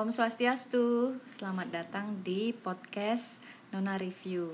Om 0.00 0.08
Swastiastu, 0.08 1.12
selamat 1.28 1.68
datang 1.68 2.24
di 2.24 2.56
podcast 2.56 3.36
Nona 3.68 4.00
Review. 4.00 4.48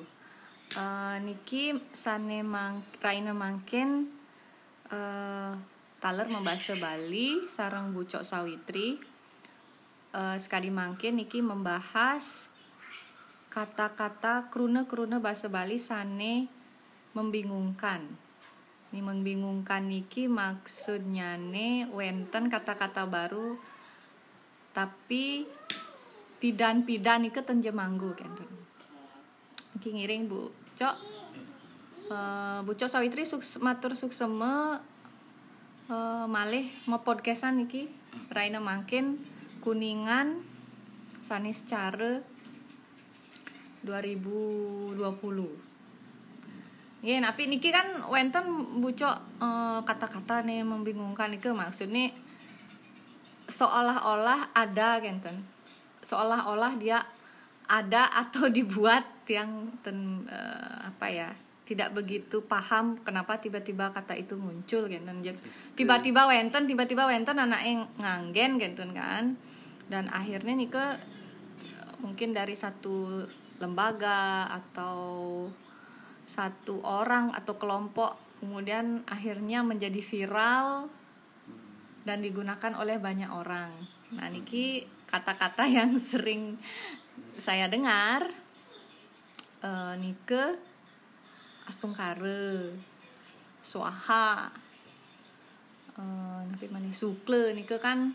Uh, 0.74 1.22
Niki 1.22 1.70
sane 1.94 2.42
mang 2.42 2.82
Raina 2.98 3.30
mangkin 3.30 4.10
uh, 4.90 5.54
taler 6.02 6.26
membahas 6.26 6.74
Bali 6.82 7.46
sarang 7.46 7.94
bucok 7.94 8.26
sawitri. 8.26 8.98
Uh, 10.10 10.34
sekali 10.34 10.66
mangkin 10.66 11.14
Niki 11.14 11.38
membahas 11.38 12.50
kata-kata 13.46 14.50
krune-krune 14.50 15.22
bahasa 15.22 15.46
Bali 15.46 15.78
sane 15.78 16.50
membingungkan. 17.14 18.02
Ini 18.90 18.98
membingungkan 18.98 19.86
niki 19.86 20.26
maksudnya 20.26 21.38
ne 21.38 21.86
wenten 21.94 22.50
kata-kata 22.50 23.06
baru 23.06 23.75
tapi 24.76 25.48
pidan-pidan 26.36 27.24
itu 27.24 27.40
tenjemanggu 27.40 28.12
kan 28.12 28.28
Iki 29.80 29.88
ngiring 29.96 30.28
Bu. 30.28 30.52
Cok. 30.76 30.96
Uh, 32.12 32.60
Bu 32.60 32.76
Cok 32.76 32.92
Sawitri 32.92 33.24
suks, 33.24 33.56
matur 33.64 33.96
sukseme 33.96 34.76
uh, 35.88 36.26
malih 36.28 36.68
mau 36.84 37.00
podcastan 37.00 37.56
niki 37.60 37.88
Raina 38.28 38.60
mangkin 38.60 39.16
kuningan 39.64 40.44
sanis 41.24 41.64
cara 41.64 42.20
2020 43.82 45.00
Ya, 47.04 47.22
tapi 47.22 47.46
niki 47.46 47.70
kan 47.70 48.08
wenten 48.10 48.80
bucok 48.82 49.14
uh, 49.38 49.78
kata-kata 49.86 50.42
nih 50.42 50.66
membingungkan 50.66 51.30
itu 51.30 51.54
maksudnya 51.54 52.10
seolah-olah 53.56 54.52
ada 54.52 55.00
genten 55.00 55.40
seolah-olah 56.04 56.76
dia 56.76 57.00
ada 57.66 58.12
atau 58.12 58.46
dibuat 58.56 59.26
yang 59.26 59.72
ten, 59.80 60.28
uh, 60.28 60.86
apa 60.92 61.06
ya 61.08 61.30
tidak 61.66 61.98
begitu 61.98 62.46
paham 62.46 62.94
kenapa 63.02 63.42
tiba-tiba 63.42 63.90
kata 63.90 64.14
itu 64.14 64.38
muncul 64.38 64.86
genten 64.86 65.18
tiba-tiba 65.74 66.30
wenten 66.30 66.62
tiba-tiba 66.70 67.10
wenten 67.10 67.42
anak 67.42 67.60
yang 67.66 67.90
nganggen 67.98 68.62
genten 68.62 68.94
kan. 68.94 69.34
Dan 69.90 70.06
akhirnya 70.10 70.54
nih 70.54 70.70
ke 70.70 70.86
mungkin 72.06 72.30
dari 72.30 72.54
satu 72.54 73.26
lembaga 73.58 74.46
atau 74.46 74.98
satu 76.26 76.82
orang 76.86 77.34
atau 77.34 77.54
kelompok 77.58 78.14
kemudian 78.38 79.02
akhirnya 79.10 79.62
menjadi 79.66 79.98
viral 80.02 80.86
dan 82.06 82.22
digunakan 82.22 82.72
oleh 82.78 83.02
banyak 83.02 83.26
orang. 83.26 83.74
Nah, 84.14 84.30
niki 84.30 84.86
kata-kata 85.10 85.66
yang 85.66 85.98
sering 86.14 86.54
saya 87.34 87.66
dengar 87.66 88.30
uh, 89.66 89.98
nike 89.98 90.54
astungkare, 91.66 92.70
suaha, 93.58 94.54
uh, 95.98 96.40
napi 96.46 96.70
mana 96.70 96.94
sukle 96.94 97.50
nike 97.58 97.74
kan 97.82 98.14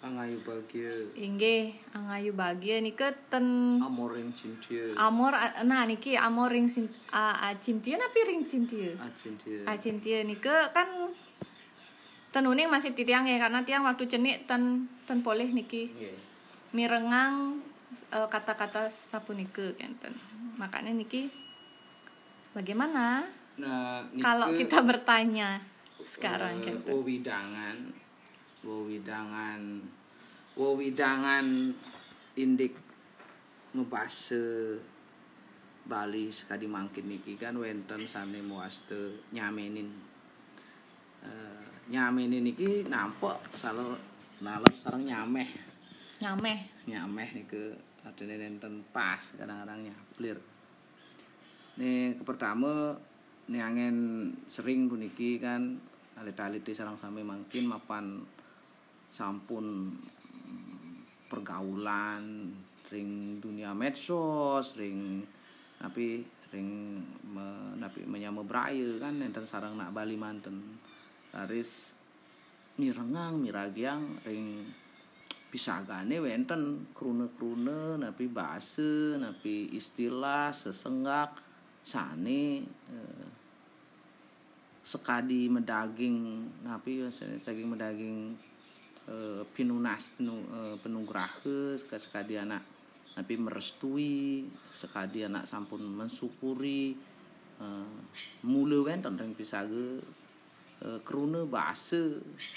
Angayu 0.00 0.40
bahagia 0.40 1.12
Inggih, 1.12 1.76
angayu 1.92 2.32
bahagia 2.32 2.80
nike 2.80 3.04
ten 3.28 3.76
Amor 3.84 4.16
ring 4.16 4.32
cintia 4.32 4.96
Amor 4.96 5.36
nah 5.68 5.84
niki 5.84 6.16
amor 6.16 6.48
ring 6.56 6.72
a, 7.12 7.36
a 7.44 7.48
cintia 7.60 8.00
napi 8.00 8.20
ring 8.24 8.40
cintia. 8.48 8.96
Ah 8.96 9.12
cintia 9.12 9.60
A 9.68 9.76
cintia 9.76 10.24
nike 10.24 10.56
kan 10.72 10.88
tenuning 12.30 12.70
masih 12.70 12.94
titiang 12.94 13.26
ya 13.26 13.38
karena 13.42 13.66
tiang 13.66 13.82
waktu 13.82 14.06
cenik 14.06 14.46
ten 14.46 14.86
ten 15.04 15.20
poleh 15.20 15.50
niki. 15.50 15.90
Nggih. 15.90 16.16
mirengang 16.70 17.58
eh, 18.14 18.28
kata-kata 18.30 18.86
sapunike 18.86 19.74
kenten 19.74 20.14
makanya 20.54 20.94
niki 20.94 21.26
bagaimana? 22.54 23.26
Nah 23.58 24.06
nike, 24.06 24.22
kalau 24.22 24.54
kita 24.54 24.78
bertanya 24.86 25.58
sekarang 26.06 26.62
eh, 26.62 26.70
kenten 26.70 26.90
Wewidangan. 26.94 27.76
Wewidangan 28.62 29.60
Wewidangan 30.54 31.46
Indik 32.38 32.78
ngebase 33.74 34.78
Bali 35.90 36.30
sekali 36.30 36.70
mangkin 36.70 37.10
niki 37.10 37.34
kan 37.34 37.58
wenten 37.58 38.06
sane 38.06 38.38
muaste 38.38 39.26
nyamenin 39.34 40.10
Eh, 41.20 41.69
nyamenin 41.90 42.46
niki 42.46 42.86
nampak 42.86 43.42
salah 43.52 43.98
nalar 44.40 44.72
sarang 44.78 45.04
nyameh. 45.04 45.50
Nyameh. 46.22 46.58
Nyameh 46.86 47.28
nih 47.34 47.46
ke 47.50 47.74
ada 48.00 48.22
nenten 48.24 48.80
pas 48.94 49.20
kadang-kadang 49.36 49.84
nyaplir 49.84 50.40
nih 51.76 52.16
ke 52.16 52.22
pertama 52.24 52.96
nih 53.48 53.60
angin 53.60 53.96
sering 54.48 54.88
puniki 54.88 55.36
kan 55.36 55.76
alit-alit 56.16 56.64
di 56.64 56.72
sarang 56.72 56.96
sampai 56.96 57.24
mungkin 57.24 57.64
mapan 57.68 58.20
sampun 59.12 59.90
mm, 59.90 60.92
pergaulan 61.28 62.52
ring 62.92 63.40
dunia 63.40 63.72
medsos 63.72 64.76
ring 64.76 65.24
tapi 65.80 66.24
ring 66.50 67.00
me, 67.30 67.78
tapi 67.78 68.04
menyama 68.04 68.42
beraya 68.42 68.98
kan 69.00 69.16
enten 69.22 69.46
sarang 69.46 69.78
nak 69.78 69.94
Bali 69.94 70.18
manten 70.18 70.79
Laris 71.34 71.94
mirengang 72.80 73.38
miragiang 73.38 74.18
ring 74.24 74.66
pisagane 75.50 76.22
wenten 76.22 76.86
krune-krune 76.94 77.98
napi 77.98 78.30
bahasa 78.30 79.18
napi 79.18 79.74
istilah 79.74 80.54
sesenggak 80.54 81.42
sane 81.82 82.62
eh, 82.66 83.28
sekadi 84.86 85.50
medaging 85.50 86.46
napi 86.62 87.04
daging 87.42 87.68
medaging 87.68 88.18
eh, 89.10 89.42
pinunas 89.50 90.14
penu, 90.14 90.38
eh, 90.38 90.76
sekadi 91.98 92.38
anak 92.38 92.62
napi 93.18 93.34
merestui 93.34 94.46
sekadi 94.70 95.26
anak 95.26 95.50
sampun 95.50 95.82
mensyukuri 95.82 96.94
eh, 97.58 97.90
mula 98.46 98.86
wenten 98.86 99.18
ring 99.18 99.34
pisage 99.34 99.98
eh, 100.84 100.98
krune 101.04 101.44
bahasa 101.48 102.00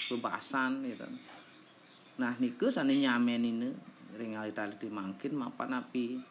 bebasan 0.09 0.83
gitu 0.87 1.07
Nah 2.13 2.33
niku 2.37 2.69
sane 2.69 2.93
nyamen 2.93 3.41
ini 3.41 3.69
ring 4.13 4.37
alit-alit 4.37 4.77
mangkin 4.93 5.33
mapan 5.33 5.81
api 5.81 6.21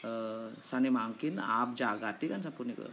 eh 0.00 0.48
sane 0.56 0.88
mangkin 0.88 1.36
ab 1.36 1.76
jagati 1.76 2.32
kan 2.32 2.40
sapun 2.40 2.72
niku. 2.72 2.88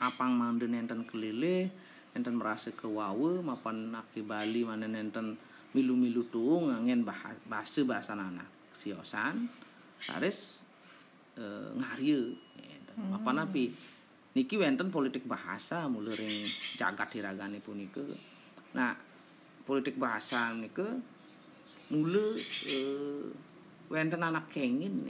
Apang 0.00 0.32
manden 0.32 0.72
enten 0.72 1.04
kelile 1.04 1.68
enten 2.16 2.40
merasa 2.40 2.72
kewawe 2.72 3.44
mapan 3.44 3.92
aki 3.92 4.24
Bali 4.24 4.64
mana 4.64 4.88
enten 4.88 5.36
milu-milu 5.76 6.24
tuung 6.32 6.72
ngen 6.72 7.04
bah- 7.04 7.36
bahasa 7.46 7.84
bahasa 7.84 8.16
anak 8.16 8.48
siosan 8.72 9.46
saris 10.00 10.64
eh, 11.36 11.68
ngarye 11.76 12.32
enten. 12.56 12.96
mapan 13.12 13.44
api 13.44 13.68
niki 14.30 14.54
wenten 14.54 14.94
politik 14.94 15.26
bahasa 15.26 15.90
mulai 15.90 16.14
ring 16.14 16.46
jagat 16.78 17.18
hiragane 17.18 17.58
punika. 17.58 18.02
Nah, 18.78 18.94
politik 19.66 19.98
bahasa 19.98 20.54
niku 20.54 20.86
mula 21.90 22.38
eh, 22.70 23.26
wenten 23.90 24.22
anak 24.22 24.46
kengin 24.46 25.02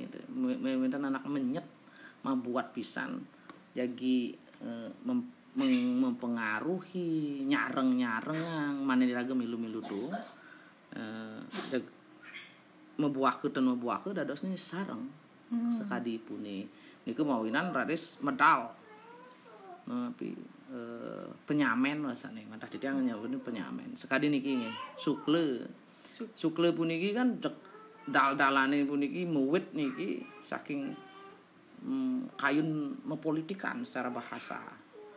wenten 0.65 1.05
anak 1.05 1.25
menyet 1.29 1.69
membuat 2.25 2.73
pisan. 2.73 3.21
Jadi 3.77 4.33
eh, 4.65 4.89
mem- 5.05 5.37
meng- 5.53 6.01
mempengaruhi 6.01 7.45
nyareng-nyareng 7.45 8.81
mana 8.81 9.03
diraga 9.05 9.37
milu-milu 9.37 9.85
tuh 9.85 10.09
eh, 10.97 11.41
deg- 11.69 11.99
membuahkeun 12.97 13.53
dan 13.53 13.65
membuahkeun 13.69 14.17
dadosnya 14.17 14.57
sareng 14.57 15.09
sekadi 15.73 16.21
pune 16.21 16.69
niku 17.03 17.27
mawinan 17.27 17.75
raris 17.75 18.23
medal 18.23 18.71
tapi 19.91 20.31
eh, 20.71 21.27
penyamen 21.45 22.07
rasane. 22.07 22.47
Ngentah 22.47 22.71
ditiang 22.71 23.03
nyawune 23.03 23.43
penyamen. 23.43 23.91
Sekadi 23.99 24.31
niki 24.31 24.63
nggih 24.63 24.75
sukle. 24.95 25.67
Suk- 26.07 26.31
sukle 26.35 26.71
puniki 26.71 27.11
kan 27.11 27.43
cek 27.43 27.55
dal-dalane 28.07 28.87
puniki 28.87 29.27
muwit 29.27 29.75
niki 29.75 30.23
saking 30.41 30.95
mm, 31.83 32.39
kayun 32.39 32.95
mepolitikan 33.03 33.83
secara 33.83 34.11
bahasa. 34.11 34.63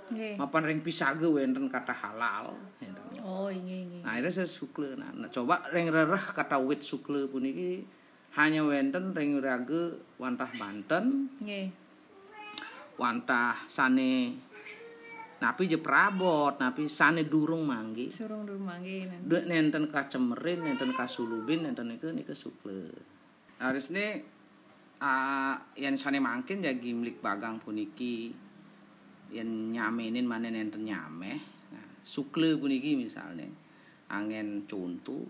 Nggih. 0.03 0.35
mapan 0.35 0.67
ring 0.67 0.83
pisage 0.83 1.23
wenten 1.23 1.71
kata 1.71 1.95
halal 1.95 2.51
enten. 2.83 3.23
oh 3.23 3.47
ini 3.47 3.87
ini 3.87 3.97
Nah, 4.03 4.19
akhirnya 4.19 4.43
saya 4.43 4.49
sukle. 4.51 4.99
Nah, 4.99 5.07
nah, 5.15 5.31
coba 5.31 5.63
ring 5.71 5.87
rereh 5.87 6.19
kata 6.19 6.59
wit 6.59 6.83
sukle 6.83 7.23
puniki 7.31 7.87
hanya 8.35 8.67
wenten 8.67 9.15
ring 9.15 9.39
rage 9.39 9.95
wantah 10.19 10.51
Banten, 10.59 11.31
nggih. 11.39 11.71
Wantah 12.99 13.63
sane 13.65 14.35
napi 15.43 15.67
je 15.67 15.75
prabot 15.75 16.55
napi 16.55 16.87
sane 16.87 17.27
durung 17.27 17.67
manggi. 17.67 18.07
Surung 18.15 18.47
rumah 18.47 18.79
gini 18.79 19.27
Dek 19.27 19.43
nenten 19.43 19.91
kacemerin 19.91 20.63
nenten 20.63 20.95
kasulubin 20.95 21.67
nenten 21.67 21.91
niku 21.91 22.15
niku 22.15 22.31
sukle 22.31 22.87
harusnya 23.59 24.23
uh, 25.03 25.55
yang 25.75 25.99
sane 25.99 26.23
mangkin 26.23 26.63
ya 26.63 26.71
gimlik 26.79 27.19
bagang 27.19 27.59
puniki 27.59 28.31
yang 29.35 29.75
nyamenin 29.75 30.23
mana 30.23 30.47
nenten 30.47 30.87
nyameh. 30.87 31.39
Nah, 31.75 31.87
sukle 31.99 32.55
puniki 32.55 32.95
misalnya 32.95 33.51
angin 34.07 34.63
contoh 34.63 35.27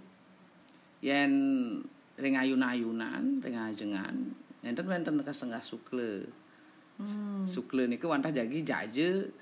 yang 1.01 1.33
ring 2.13 2.35
ayun-ayunan 2.37 3.41
ring 3.41 3.57
ajengan 3.57 4.13
nenten 4.61 4.85
nenten 4.85 5.25
kasengah 5.25 5.63
sukle 5.65 6.29
sukle 7.43 7.89
niku 7.89 8.05
wantah 8.05 8.29
jagi 8.29 8.61
jaje 8.61 9.33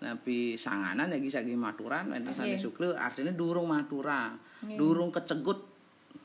tapi 0.00 0.56
sanganan 0.56 1.12
lagi 1.12 1.28
sagi 1.28 1.52
maturan 1.52 2.08
enten 2.16 2.32
sane 2.32 2.56
Nggih. 2.56 2.64
sukle 2.64 2.88
artinya 2.96 3.36
durung 3.36 3.68
matura 3.68 4.32
durung 4.64 5.12
kecegut 5.12 5.60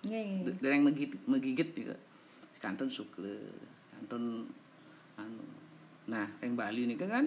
Nggih. 0.05 0.61
dereng 0.63 0.85
megigit, 0.85 1.17
megigit 1.25 1.69
gitu. 1.75 1.95
Kantun 2.61 2.89
sukle, 2.89 3.35
kantun 3.93 4.45
anu. 5.17 5.41
Nah, 6.09 6.25
yang 6.41 6.53
Bali 6.53 6.85
ini 6.85 6.95
kan 6.95 7.25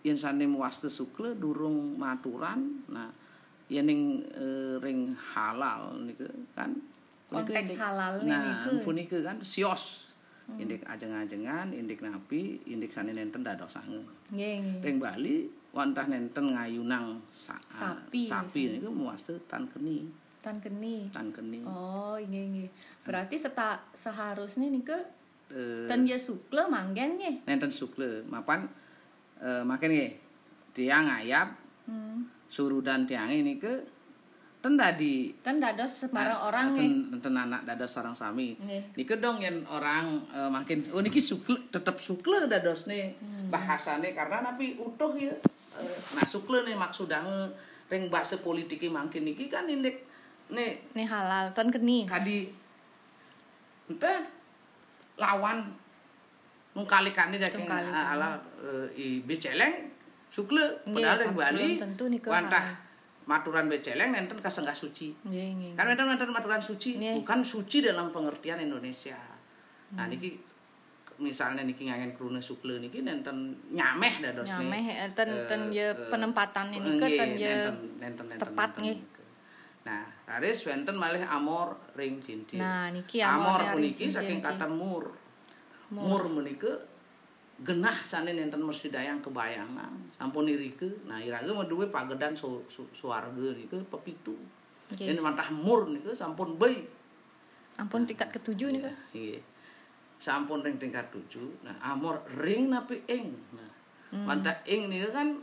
yang 0.00 0.16
sane 0.16 0.48
muaste 0.48 0.88
sukle 0.88 1.36
durung 1.36 2.00
maturan. 2.00 2.84
Nah, 2.88 3.12
yang 3.68 3.84
ning 3.86 4.24
eh, 4.32 4.80
ring 4.80 5.12
halal 5.14 5.94
niku 6.02 6.26
kan 6.56 6.72
Konteks 7.30 7.78
halal 7.78 8.26
nih 8.26 8.32
Nah, 8.34 8.66
niku. 8.90 9.22
Kan 9.22 9.38
sios. 9.38 10.09
Indik 10.56 10.82
ajeng-ajengan, 10.82 11.70
indik 11.70 12.00
napi, 12.00 12.58
indik 12.64 12.88
sane 12.88 13.10
nenten 13.10 13.40
dados 13.40 13.70
sange. 13.70 14.02
Nggih. 14.30 14.80
Ring 14.80 14.96
Bali 14.96 15.46
wantah 15.70 16.04
nenten 16.04 16.50
ngayunang 16.50 17.22
sa 17.28 17.54
Sapi, 17.62 18.26
sapi 18.26 18.74
niku 18.74 18.90
muaste 18.90 19.38
tan 19.44 19.66
keni, 19.66 20.10
Tan 20.40 20.58
keni. 20.58 21.06
tan 21.08 21.30
keni. 21.30 21.62
Oh, 21.62 22.16
nggih 22.16 22.44
nggih. 22.50 22.68
Berarti 23.02 23.36
seta 23.36 23.78
seharusnya 23.92 24.66
nih 24.66 24.82
ke 24.82 24.98
Eh, 25.50 25.90
tan 25.90 26.02
ya 26.02 26.14
sukle 26.14 26.62
manggen 26.64 27.14
nggih. 27.16 27.42
nenten 27.44 27.68
sukle 27.68 28.22
mapan 28.24 28.70
eh, 29.36 29.62
makin 29.62 29.90
nggih 29.90 30.12
tiang 30.72 31.06
ayap 31.06 31.58
Hmm. 31.82 32.22
surudan 32.46 33.02
tiang 33.02 33.26
ini 33.26 33.58
ke 33.58 33.82
ten 34.60 34.74
dadi 34.74 35.32
Tan 35.40 35.56
dados 35.56 35.88
sembarang 35.88 36.36
Nah, 36.36 36.46
orang 36.46 36.66
ten, 36.72 36.92
ten 37.16 37.32
anak 37.32 37.64
dados 37.64 37.88
sarang 37.88 38.12
sami 38.12 38.52
Nggih. 38.54 38.92
niki 38.94 39.14
dong 39.16 39.36
yang 39.36 39.56
orang 39.66 40.04
eh, 40.28 40.46
makin 40.46 40.84
oh 40.90 41.00
niki 41.00 41.16
sukle 41.18 41.56
tetap 41.66 41.96
sukle 41.96 42.44
dados 42.46 42.84
nih 42.84 43.16
Hmm. 43.16 43.48
bahasane 43.48 44.10
karena 44.10 44.42
napi 44.42 44.76
utuh 44.76 45.12
ya 45.14 45.32
Eh, 45.72 45.86
nah 46.12 46.24
sukle 46.24 46.60
nih 46.62 46.74
maksudnya 46.74 47.22
ring 47.86 48.06
bahasa 48.06 48.36
politiki 48.38 48.86
makin 48.86 49.24
niki 49.24 49.46
kan 49.46 49.64
indek 49.64 50.02
nih 50.48 50.76
Nih 50.92 51.06
halal, 51.06 51.50
tan 51.50 51.68
keni. 51.68 52.04
kadi 52.04 52.50
ente 53.88 54.12
lawan 55.16 55.62
mengkalikan 56.70 57.30
dia 57.30 57.42
daking 57.42 57.64
Mengkalikan. 57.64 58.04
ala 58.12 58.28
eh, 58.60 58.86
i 58.94 59.06
beceleng 59.20 59.90
sukle 60.28 60.62
padahal 60.84 61.32
Bali 61.32 61.74
tentu 61.76 62.06
nih 62.06 62.20
wantah 62.20 62.62
halal. 62.62 62.89
Maturan 63.30 63.70
beceleng 63.70 64.10
nenten 64.10 64.42
kasenggah 64.42 64.74
suci 64.74 65.14
nggih. 65.22 65.78
kan 65.78 65.86
nenten 65.86 66.10
nenten 66.10 66.34
maturan 66.34 66.58
suci 66.58 66.98
bukan 66.98 67.46
suci 67.46 67.86
dalam 67.86 68.10
pengertian 68.10 68.58
Indonesia 68.58 69.14
nah 69.94 70.10
niki 70.10 70.50
misalnya 71.20 71.62
niki 71.62 71.86
ngayen 71.86 72.16
krune 72.16 72.40
sukle 72.42 72.80
niki 72.80 73.04
nenten 73.06 73.52
nyameh 73.70 74.24
dados 74.24 74.48
Nyameh 74.48 74.84
eh, 75.06 75.10
tan 75.12 75.30
tan 75.46 75.68
ya 75.70 75.92
penempatan 76.08 76.72
ini 76.74 76.96
ke 76.96 77.08
ya 77.36 77.70
tepat 78.40 78.80
nggih. 78.80 78.98
Nah, 79.80 80.04
Haris 80.28 80.64
wenten 80.68 80.92
malih 80.96 81.24
amor 81.24 81.76
ring 81.96 82.20
cincin. 82.20 82.60
Nah, 82.60 82.92
niki 82.92 83.24
amor 83.24 83.60
amor 83.64 83.80
puniki 83.80 84.08
saking 84.12 84.44
kata 84.44 84.68
mur. 84.68 85.12
Mur 85.92 86.22
menika 86.28 86.68
genah 87.60 87.92
sane 88.04 88.32
nenten 88.32 88.64
mesti 88.64 88.88
dayang 88.88 89.20
kebayangan. 89.20 89.92
Sampun 90.16 90.48
irike. 90.48 90.88
Nah, 91.04 91.20
irage 91.20 91.52
mah 91.52 91.68
duwe 91.68 91.92
pagedan 91.92 92.32
su, 92.32 92.64
su, 92.72 92.88
suarga 92.96 93.52
niku 93.52 93.76
pepitu. 93.92 94.32
Nggih. 94.96 95.12
Yen 95.12 95.20
mantah 95.20 95.48
mur 95.52 95.86
niku 95.92 96.16
sampun 96.16 96.56
bayi. 96.56 96.88
Ampun 97.76 98.08
tingkat 98.08 98.32
ketujuh 98.32 98.72
nih 98.72 98.82
kan. 98.84 98.96
Iya. 99.12 99.40
Sampun 100.20 100.60
ring 100.60 100.76
tingkat 100.76 101.08
tujuh. 101.12 101.48
Nah, 101.64 101.76
amor 101.80 102.20
ring 102.40 102.68
napi 102.72 103.00
ing. 103.08 103.32
Nah, 103.56 103.68
Hmm. 104.10 104.26
mantah 104.26 104.58
ing 104.66 104.90
niku 104.90 105.14
kan 105.14 105.38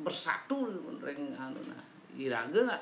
bersatu 0.00 0.64
ring 1.02 1.36
anu 1.36 1.60
nah. 1.68 1.82
Irage 2.16 2.64
nah, 2.64 2.80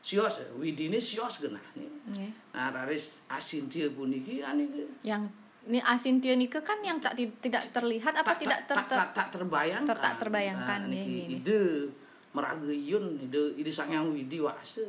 sios 0.00 0.40
widine 0.56 0.96
sios 0.96 1.44
genah 1.44 1.62
nih. 1.76 1.90
Nggih. 2.08 2.30
Nah, 2.56 2.72
raris 2.72 3.20
asin 3.28 3.68
dia 3.68 3.92
puniki 3.92 4.40
aniki 4.40 4.88
Yang 5.04 5.28
ini 5.62 5.78
asin 5.80 6.18
tia 6.18 6.34
nika 6.34 6.58
kan 6.58 6.78
yang 6.80 6.98
tak 6.98 7.14
ti- 7.14 7.30
tidak 7.38 7.62
terlihat 7.70 8.10
apa 8.12 8.34
tidak 8.34 8.66
ter, 8.66 8.74
tak, 8.74 8.86
tak, 8.88 9.08
tak 9.12 9.28
terbayangkan. 9.30 9.86
ter- 9.88 10.02
tak 10.02 10.14
terbayangkan, 10.18 10.80
Nah, 10.84 10.92
ya, 10.92 11.04
ini. 11.04 11.38
ide 11.38 11.86
meragayun 12.32 13.04
ide 13.20 13.54
ide 13.54 13.70
sangyang 13.70 14.10
widi 14.10 14.38
wase. 14.38 14.82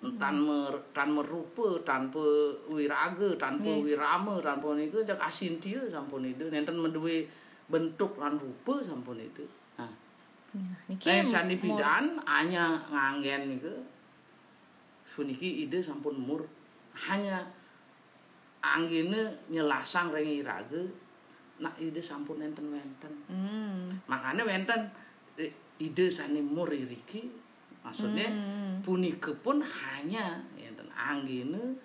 Tan 0.00 0.32
mer, 0.40 0.72
tan 0.90 1.12
merupa 1.12 1.76
tanpa 1.82 2.24
wiraga 2.66 3.36
tanpa 3.36 3.68
Nggih. 3.68 3.84
wirama 3.92 4.40
tanpa 4.40 4.72
niku 4.72 5.04
jak 5.04 5.20
asin 5.20 5.60
dia 5.60 5.76
sampun 5.84 6.24
itu 6.24 6.48
nenten 6.48 6.72
menduwe 6.74 7.28
bentuk 7.68 8.16
lan 8.16 8.32
rupa 8.34 8.80
sampun 8.80 9.20
itu 9.20 9.44
nah 9.76 9.92
niki 10.88 11.04
Nah, 11.04 11.20
sandi 11.22 11.54
pidan 11.54 12.16
hanya 12.24 12.80
ngangen 12.88 13.52
niku 13.52 13.68
suniki 15.06 15.68
ide 15.68 15.78
sampun 15.78 16.16
mur 16.16 16.48
hanya 16.98 17.44
anggene 18.60 19.48
nyelasang 19.48 20.12
ring 20.12 20.44
irage 20.44 20.84
nak 21.60 21.76
ide 21.76 22.00
sampun 22.00 22.40
enten 22.40 22.72
wenten 22.72 23.12
Hmm. 23.28 23.96
makanya 24.08 24.44
wenten 24.44 24.80
eh, 25.36 25.52
ide 25.76 26.08
sani 26.08 26.40
mur 26.40 26.68
iriki 26.68 27.28
maksudnya 27.80 28.28
Hmm. 28.28 28.80
punika 28.80 29.32
pun 29.40 29.60
hanya 29.60 30.40
enten 30.56 30.88
anggene 30.92 31.76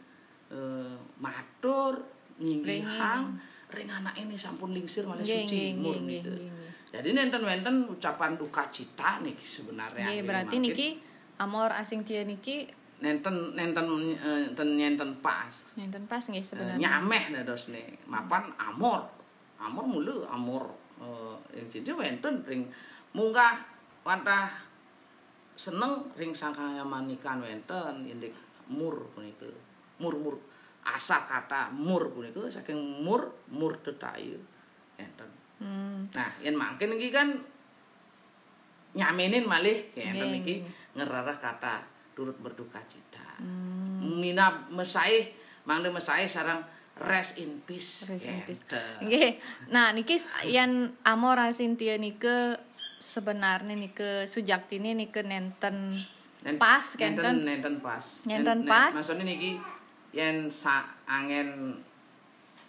eh, 0.52 0.96
matur 1.20 2.00
nyinggihang 2.40 3.36
ring 3.72 3.90
anak 3.92 4.16
ini 4.16 4.36
sampun 4.36 4.72
lingsir 4.72 5.04
malah 5.04 5.24
suci 5.24 5.76
mur 5.76 5.96
nggih. 6.00 6.24
Jadi 6.96 7.12
nenten-nenten 7.12 7.92
ucapan 7.92 8.40
duka 8.40 8.64
cita 8.72 9.20
nih 9.20 9.36
sebenarnya. 9.36 10.16
Ini 10.16 10.24
berarti 10.24 10.56
niki 10.64 10.88
amor 11.44 11.68
asing 11.76 12.08
tia 12.08 12.24
niki 12.24 12.64
nenten 12.96 13.54
nenten 13.54 13.86
eh, 14.16 14.48
nenten 14.48 14.70
nenten 14.80 15.10
pas. 15.20 15.52
nenten 15.76 16.04
pas 16.08 16.24
nggih 16.24 16.40
Eh, 16.40 16.48
sebenarnya. 16.48 16.80
nyameh 16.80 17.24
dados 17.36 17.70
nih. 17.70 17.86
Mapan 18.08 18.54
amor. 18.56 19.04
Amor 19.60 19.84
mulu 19.84 20.24
amor 20.28 20.72
eh, 21.00 21.36
yang 21.60 21.68
cinta 21.68 21.92
wenten 21.94 22.44
ring 22.44 22.68
munggah 23.12 23.60
wantah 24.04 24.52
seneng 25.56 26.04
ring 26.16 26.36
sangkaya 26.36 26.84
manikan 26.84 27.40
wenten 27.40 28.04
indik 28.04 28.36
mur 28.68 29.12
punika. 29.12 29.48
Mur-mur 29.96 30.36
asa 30.84 31.24
kata 31.24 31.72
mur 31.72 32.12
punika 32.12 32.44
saking 32.52 32.76
mur 33.04 33.32
mur 33.48 33.76
tetayu 33.80 34.36
enten. 35.00 35.30
Hmm. 35.56 36.04
Nah, 36.12 36.32
yang 36.44 36.60
makin 36.60 37.00
iki 37.00 37.10
kan 37.10 37.32
nyamenin 38.96 39.44
malih 39.44 39.92
kayak 39.92 40.16
iki 40.40 40.60
nggih. 40.60 40.60
ngerarah 40.96 41.36
kata 41.36 41.76
turut 42.16 42.40
berduka 42.40 42.80
cita. 42.88 43.22
Hmm. 43.44 44.18
Mina 44.18 44.66
mesaih 44.72 45.36
mangde 45.68 45.92
mesaih 45.92 46.26
sarang 46.26 46.64
rest 46.96 47.38
in 47.44 47.60
peace. 47.68 48.08
Rest 48.08 48.24
in 48.24 48.40
peace. 48.48 48.64
Nggih. 49.04 49.36
Nah, 49.70 49.92
niki 49.92 50.16
yang 50.48 50.96
amor 51.04 51.36
asin 51.38 51.76
tia 51.76 52.00
nike 52.00 52.56
sebenarnya 53.04 53.76
nike 53.76 54.26
sujakti 54.26 54.80
ini 54.80 54.96
nike 54.96 55.20
nenten 55.22 55.92
Nen- 56.46 56.56
pas 56.62 56.82
nenten 56.96 57.20
kenten 57.20 57.36
nenten 57.44 57.76
pas. 57.84 58.06
Nenten 58.26 58.64
Nen- 58.64 58.70
pas. 58.72 58.94
Maksudnya 58.96 59.28
niki 59.28 59.60
yen 60.16 60.48
sa 60.48 60.88
angen 61.04 61.76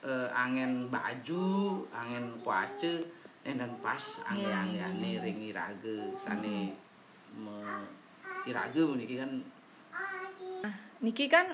eh, 0.02 0.28
angen 0.34 0.90
baju, 0.90 1.86
angen 1.94 2.34
kuace 2.42 3.06
nenten 3.46 3.78
pas 3.78 4.02
angge-anggane 4.26 5.22
ring 5.22 5.38
irage 5.38 6.18
sane 6.18 6.74
me, 7.38 7.54
irage 8.46 8.82
niki 8.96 9.16
kan 9.18 9.30
niki 11.02 11.26
kan 11.26 11.46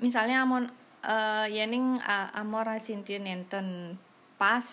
misalnya 0.00 0.42
amon 0.44 0.66
eh 1.06 1.46
yening 1.52 2.02
uh, 2.02 2.34
amor 2.34 2.66
asin 2.66 3.06
tia 3.06 3.22
nenten 3.22 3.98
pas. 4.36 4.66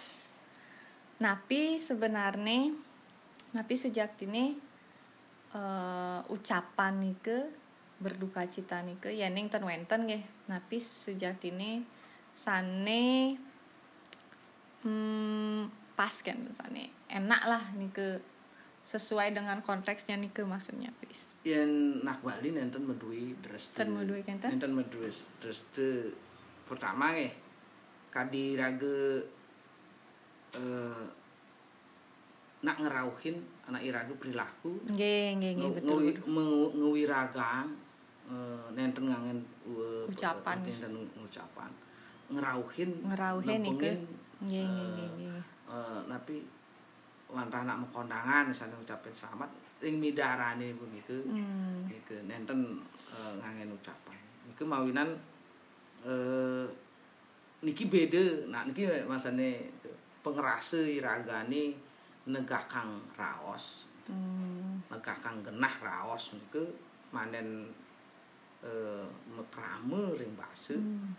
Napi 1.21 1.79
sebenarnya 1.79 2.73
napi 3.53 3.73
sujakti 3.77 4.25
ini 4.27 4.57
eh, 5.53 6.19
ucapan 6.27 6.93
nike 6.99 7.37
berduka 8.01 8.43
cita 8.49 8.81
nike 8.81 9.13
yening 9.13 9.47
ten 9.47 9.63
wenten 9.63 10.09
napi 10.49 10.77
sujati 10.81 11.53
ini 11.53 11.85
sane 12.33 13.37
hmm, 14.83 15.93
pas 15.93 16.11
kan 16.25 16.35
sane 16.51 16.91
enak 17.07 17.41
lah 17.45 17.63
nih 17.77 17.89
ke 17.93 18.07
sesuai 18.83 19.31
dengan 19.31 19.63
konteksnya 19.63 20.19
nih 20.19 20.31
ke 20.35 20.43
maksudnya 20.43 20.91
please 20.99 21.31
Yen 21.43 21.99
nak 22.07 22.23
Bali 22.23 22.55
nenten 22.55 22.87
medui 22.87 23.35
dreste. 23.43 23.75
Nenten 23.83 23.99
medui 23.99 24.23
kenten? 24.23 24.47
Nenten 24.55 24.71
medui 24.71 25.11
dreste. 25.43 26.15
Pertama 26.63 27.11
nge 27.11 27.35
kadi 28.07 28.55
raga 28.55 29.19
eh 30.55 31.03
nak 32.63 32.79
ngerauhin 32.79 33.35
anak 33.67 33.83
iraga 33.83 34.13
perilaku 34.15 34.79
nggih 34.87 35.35
nggih 35.35 35.51
nggih 35.59 35.71
betul 35.75 35.99
betul 35.99 36.71
ngewiragang 36.79 37.67
eh, 38.31 38.65
nenten 38.71 39.11
ngangen 39.11 39.39
eh, 39.67 40.07
Ucapan. 40.07 40.63
nenten 40.63 40.95
ucapan 41.19 41.71
ngerauhin 42.31 43.03
Ngerauhin 43.03 43.61
nggih 43.67 43.83
eh, 43.83 43.97
nggih 44.47 44.63
nggih 44.63 45.07
nggih 45.11 45.43
eh, 45.67 45.99
tapi 46.07 46.35
wantah 47.33 47.65
anak 47.65 47.81
mau 47.81 47.89
kondangan 47.89 48.45
misalnya 48.45 48.77
ngucapin 48.77 49.09
selamat 49.09 49.49
ring 49.83 49.99
midarane 49.99 50.71
begitu 50.77 51.27
hmm. 51.27 51.91
Iku 51.91 52.23
nenten 52.23 52.79
eh, 53.11 53.33
ngangen 53.43 53.73
ucapan. 53.75 54.15
Iku 54.55 54.63
mawinan 54.63 55.11
eh 56.07 56.63
niki 57.63 57.91
beda. 57.91 58.47
Nah 58.47 58.63
niki 58.63 58.87
masane 59.03 59.67
pengerasa 60.23 60.79
iragane 60.79 61.75
negakang 62.23 63.03
raos, 63.19 63.83
Hmm. 64.03 64.83
negakang 64.91 65.39
genah 65.39 65.71
raos 65.79 66.35
niku 66.35 66.59
manen 67.15 67.71
eh 68.63 69.07
mekrame 69.31 70.15
ring 70.19 70.35
base. 70.35 70.75
Hmm. 70.75 71.11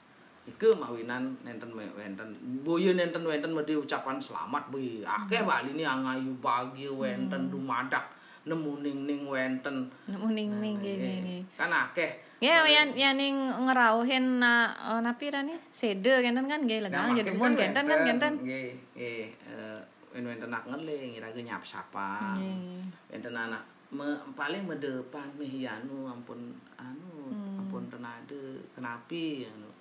Iku 0.44 0.76
mawinan 0.76 1.32
nenten 1.40 1.72
wenten 1.72 2.28
boyo 2.60 2.92
nenten 2.92 3.24
wenten 3.24 3.56
mesti 3.56 3.72
ucapan 3.80 4.20
selamat 4.20 4.68
bui. 4.68 5.00
Akeh 5.00 5.40
bali 5.40 5.72
ni 5.72 5.84
angayu 5.88 6.36
bagi 6.44 6.84
wenten 6.88 7.48
dumadak 7.48 8.12
nemu 8.44 8.84
ning 8.84 9.08
ning 9.08 9.20
wenten. 9.24 9.88
nemu 10.04 10.28
ning 10.36 10.48
ning 10.60 10.74
nggih 10.76 10.96
nggih 11.00 11.16
nggih 11.24 11.42
Kan 11.56 11.72
akeh 11.72 12.12
Ya, 12.44 12.60
yang 12.68 12.92
yang 12.92 13.16
ning 13.16 13.32
ngerauhin 13.64 14.36
na 14.36 14.68
uh, 14.76 15.00
napira 15.00 15.40
nih 15.40 15.56
sede 15.72 16.20
kenten 16.20 16.44
kan 16.44 16.60
nggih 16.60 16.84
legang 16.84 17.16
jadi 17.16 17.32
mun 17.32 17.56
kenten 17.56 17.88
kan 17.88 18.04
kenten. 18.04 18.32
Nggih, 18.44 18.68
nggih, 18.92 19.24
eh 19.48 19.80
wen 20.12 20.28
wenten 20.28 20.52
nak 20.52 20.68
ngeling 20.68 21.16
iraga 21.16 21.40
nyap 21.40 21.64
sapa. 21.64 22.36
Nggih. 22.36 23.16
Enten 23.16 23.32
anak 23.32 23.64
me, 23.88 24.12
paling 24.36 24.68
medepan 24.68 25.24
meh 25.40 25.64
anu 25.64 26.04
ampun 26.04 26.52
anu 26.76 27.32
Hmm. 27.32 27.64
ampun 27.64 27.88
tenade 27.88 28.60
kenapi 28.76 29.48
anu. 29.48 29.72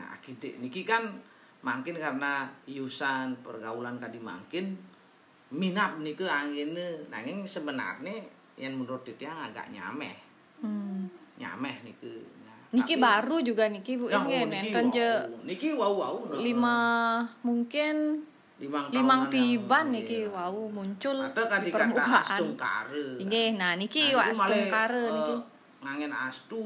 Nah, 0.00 0.16
akidik 0.16 0.56
niki 0.56 0.80
kan 0.80 1.04
mungkin 1.60 1.92
karena 1.94 2.48
iusan 2.64 3.36
pergaulan 3.44 4.00
kadi 4.00 4.16
mungkin 4.16 4.72
minat 5.52 6.00
niku 6.00 6.24
angine 6.24 7.04
nanging 7.06 7.44
sebenarnya 7.44 8.16
yang 8.56 8.72
menurut 8.74 9.04
Titiang 9.04 9.44
agak 9.44 9.68
nyameh 9.68 10.16
Hmm. 10.60 11.08
nyameh 11.36 11.80
niku. 11.82 12.20
Nah, 12.44 12.56
Niki 12.70 12.96
tapi- 12.96 13.00
baru 13.02 13.36
juga 13.40 13.64
niki 13.66 13.96
Bu 13.96 14.08
Ya, 14.08 14.20
nggih 14.20 14.40
oh, 14.40 14.46
niki 14.46 14.68
nenten 14.68 14.84
je 14.90 15.08
wow. 15.08 15.40
Niki 15.42 15.68
wow 15.72 15.92
wow. 15.94 16.14
no. 16.22 16.36
lima 16.36 16.76
mungkin 17.40 17.96
limang 18.56 18.92
limang 18.92 19.22
tiban 19.28 19.88
niki 19.88 20.24
iya. 20.24 20.28
wow 20.30 20.68
muncul 20.68 21.16
Ada 21.18 21.42
kan 21.44 21.60
di 21.60 21.68
permukaan. 21.70 22.20
astung 22.20 22.52
kare. 22.54 23.06
Nggih, 23.18 23.56
nah 23.56 23.72
niki 23.74 24.12
Nah, 24.12 24.16
wak 24.16 24.26
astung 24.32 24.64
kare 24.66 25.00
eh, 25.02 25.08
niki. 25.10 25.34
Ngangen 25.80 26.12
astu 26.12 26.64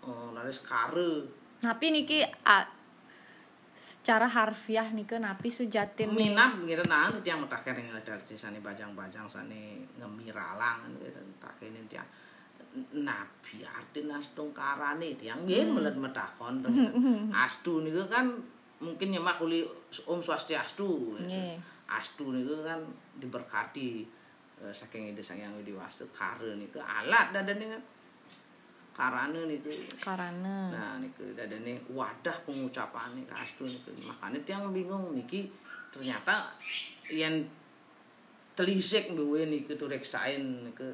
eh 0.00 0.28
laris 0.32 0.60
kare. 0.60 1.39
Tapi 1.60 1.86
niki 1.92 2.24
a, 2.24 2.64
secara 3.76 4.24
harfiah 4.24 4.88
niki 4.92 5.16
napi 5.20 5.48
sujatin 5.52 6.08
nih. 6.08 6.32
Minat 6.32 6.56
ngira 6.56 6.84
nang 6.88 7.20
tiang 7.20 7.44
metaken 7.44 7.76
ing 7.76 7.88
ada 7.92 8.16
di 8.24 8.36
sane 8.36 8.60
bajang-bajang 8.60 9.28
sane 9.28 9.84
ngemiralang 10.00 10.88
taken 11.36 11.84
tiang 11.84 12.08
nabi 12.96 13.66
arti 13.66 14.06
astung 14.06 14.54
karane 14.54 15.18
tiang 15.18 15.42
yen 15.42 15.74
Hmm. 15.74 15.82
melet 15.82 15.96
metakon 15.98 16.62
astu 17.44 17.82
niku 17.82 18.06
kan 18.06 18.30
mungkin 18.78 19.10
nyemak 19.10 19.42
uli 19.42 19.60
Om 20.06 20.22
Swastiastu. 20.22 21.18
Nggih. 21.20 21.58
Astu 21.90 22.30
niku 22.30 22.62
kan 22.62 22.78
diberkati 23.18 24.06
eh, 24.62 24.72
saking 24.72 25.12
ide 25.12 25.20
sang 25.20 25.36
yang 25.36 25.52
diwasu 25.60 26.08
kare 26.14 26.54
niku 26.56 26.78
alat 26.80 27.34
dadane 27.34 27.64
kan 27.74 27.82
karane 29.00 29.48
niku. 29.48 29.72
Karena 29.96 30.68
nah 30.68 31.00
niku 31.00 31.24
dadane 31.32 31.72
wadah 31.88 32.36
pengucapane 32.44 33.24
astu 33.32 33.64
niku. 33.64 33.88
Makanya 34.04 34.36
tiang 34.44 34.68
bingung 34.68 35.16
niki 35.16 35.48
ternyata 35.88 36.52
yang 37.08 37.40
telisik 38.52 39.16
duwe 39.16 39.48
niku 39.48 39.72
tureksain 39.74 40.68
niku. 40.68 40.84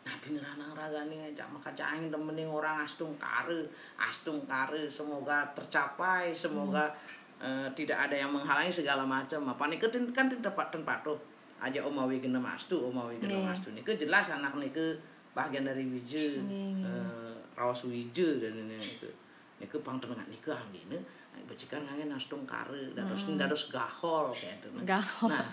Nabi 0.00 0.32
ngeranang 0.32 0.72
ragane 0.72 1.28
ajak 1.28 1.44
maka 1.52 1.68
jangan 1.76 2.08
temening 2.08 2.48
orang 2.48 2.80
astung 2.80 3.12
kare 3.20 3.68
astung 4.00 4.40
kare 4.48 4.88
semoga 4.88 5.44
tercapai 5.52 6.32
semoga 6.32 6.88
eh, 7.36 7.68
tidak 7.76 8.08
ada 8.08 8.16
yang 8.16 8.32
menghalangi 8.32 8.72
segala 8.72 9.04
macam. 9.04 9.44
Apa 9.44 9.68
niku 9.68 9.92
kan 9.92 10.08
kan 10.08 10.26
tempat 10.32 10.72
tempat 10.72 11.04
tuh 11.04 11.20
aja 11.60 11.84
omawi 11.84 12.16
genem 12.16 12.40
astu 12.40 12.80
omawi 12.80 13.20
genem 13.20 13.44
Nggih. 13.44 13.52
astu. 13.52 13.68
Niku 13.76 13.92
jelas 13.92 14.32
anak 14.32 14.56
niku 14.56 14.96
bagian 15.36 15.68
dari 15.68 15.84
wije 15.84 16.40
Nggih, 16.40 16.80
nggih. 16.80 16.88
eh, 16.88 17.36
raos 17.60 17.84
wije 17.84 18.40
dan 18.40 18.56
ini 18.56 18.80
niku 18.80 19.12
niku 19.60 19.76
pangtenengan 19.84 20.24
niku 20.32 20.48
anggene 20.56 20.96
nek 21.36 21.44
becikan 21.44 21.84
ngangen 21.84 22.16
astung 22.16 22.48
kare 22.48 22.96
dados 22.96 23.28
dados 23.36 23.68
gahol 23.68 24.32
kayak 24.32 24.64
itu 24.64 24.68
Gahol. 24.88 25.28
nah 25.28 25.52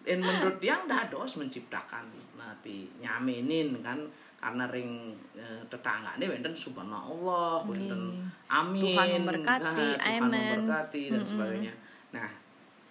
dan 0.00 0.18
menurut 0.24 0.56
yang 0.64 0.88
dados 0.88 1.36
menciptakan 1.36 2.08
nabi 2.40 2.88
nyaminin 3.04 3.76
kan 3.84 4.00
karena 4.40 4.64
ring 4.72 5.12
eh, 5.36 5.60
tetanggane 5.68 6.24
wenten 6.24 6.56
subhanallah 6.56 7.60
wenten 7.68 8.24
amin 8.48 8.96
Tuhan 8.96 9.08
memberkati, 9.20 9.60
nah, 9.60 9.76
Tuhan 9.76 10.22
amen. 10.24 10.32
memberkati 10.32 11.02
dan 11.12 11.20
sebagainya. 11.20 11.74
Nah 12.16 12.28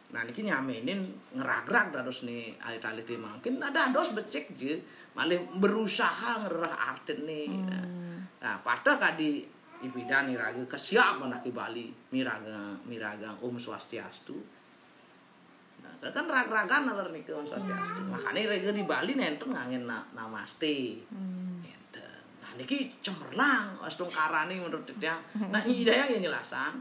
nah 0.09 0.25
niki 0.25 0.41
nyaminin 0.41 1.05
ngeragrak 1.37 1.93
dados 1.93 2.25
nih 2.25 2.57
alit-alit 2.57 3.05
mungkin 3.17 3.61
ada 3.61 3.89
dados 3.89 4.17
becek 4.17 4.57
je 4.57 4.73
malah 5.13 5.37
berusaha 5.57 6.49
ngerah 6.49 6.75
arten 6.93 7.29
nih 7.29 7.45
nah, 7.61 7.85
nah 8.39 8.55
pada 8.63 8.95
kadi 8.95 9.43
ibidan 9.79 10.31
iraga 10.31 10.59
kesiap 10.67 11.23
anak 11.23 11.43
di 11.43 11.51
Bali 11.51 11.87
miraga 12.11 12.75
miraga 12.83 13.31
Om 13.39 13.55
Swastiastu 13.59 14.59
Nah, 15.79 16.11
kan 16.11 16.27
rag-ragan 16.27 16.91
aler 16.91 17.07
nih 17.11 17.23
ke 17.23 17.31
Om 17.31 17.47
Swastiastu. 17.47 18.03
Makanya 18.07 18.51
rega 18.51 18.71
di 18.71 18.83
Bali 18.83 19.15
nenten 19.15 19.51
ngangen 19.51 19.87
na 19.87 20.03
namaste. 20.15 20.99
Hmm. 21.11 21.63
Enten. 21.63 22.19
Nah 22.43 22.51
niki 22.55 22.91
cemerlang 22.99 23.79
astung 23.83 24.11
karane 24.11 24.59
menurut 24.59 24.83
dia. 24.99 25.15
Nah 25.35 25.63
ida 25.71 25.91
yang 25.91 26.19
jelasan. 26.19 26.79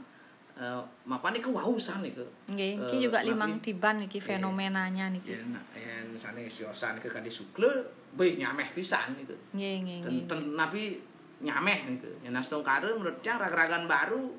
Eh 0.59 0.83
mapa 1.07 1.31
niku 1.31 1.55
wausan 1.55 2.03
niku. 2.03 2.27
nggih 2.51 2.75
Eh, 2.75 2.79
niki 2.79 2.97
juga 3.07 3.23
limang 3.23 3.59
tiban 3.63 4.03
niki 4.03 4.19
fenomenanya 4.19 5.15
niki. 5.15 5.35
Ya, 5.35 5.43
nah, 5.47 5.63
yang 5.79 6.11
misalnya 6.11 6.47
siosan 6.51 6.99
ke 6.99 7.07
kadi 7.07 7.31
sukle, 7.31 7.71
beuh 8.19 8.35
nyameh 8.35 8.67
pisan 8.75 9.15
niku. 9.15 9.35
Nggih 9.55 9.87
nggih 9.87 9.99
nggih. 10.03 10.23
ten- 10.27 10.55
nabi 10.59 10.99
nyameh 11.39 11.79
niku. 11.87 12.11
Yang 12.23 12.35
astung 12.43 12.63
kare 12.63 12.91
menurut 12.91 13.19
dia 13.23 13.39
rag-ragan 13.39 13.87
baru 13.87 14.35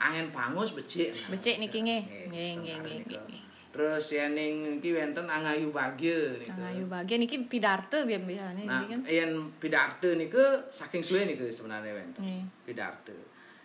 angin 0.00 0.32
pangus 0.32 0.72
becik. 0.72 1.12
Nah, 1.12 1.36
Becik 1.36 1.56
niki 1.60 1.78
nggih. 1.84 2.02
Nggih, 2.32 2.50
Nggih 2.58 2.76
nggih. 3.06 3.42
Terus 3.70 4.10
yang 4.10 4.34
ning 4.34 4.82
iki 4.82 4.90
wenten 4.90 5.30
angayu 5.30 5.70
bagya 5.70 6.34
niku. 6.42 6.50
Kang 6.50 6.66
Ayu 6.66 6.84
bagian 6.90 7.22
niki 7.22 7.36
pidarte 7.46 8.02
biar 8.02 8.18
biasanya 8.26 8.64
Nah, 8.66 8.82
niki 8.82 8.90
kan. 8.90 9.00
yang 9.06 9.30
pidarte 9.62 10.08
niku 10.18 10.42
saking 10.74 11.04
suwe 11.04 11.22
niku 11.22 11.46
sebenarnya. 11.46 12.02
Nggih. 12.18 12.42
Pidarte. 12.66 13.14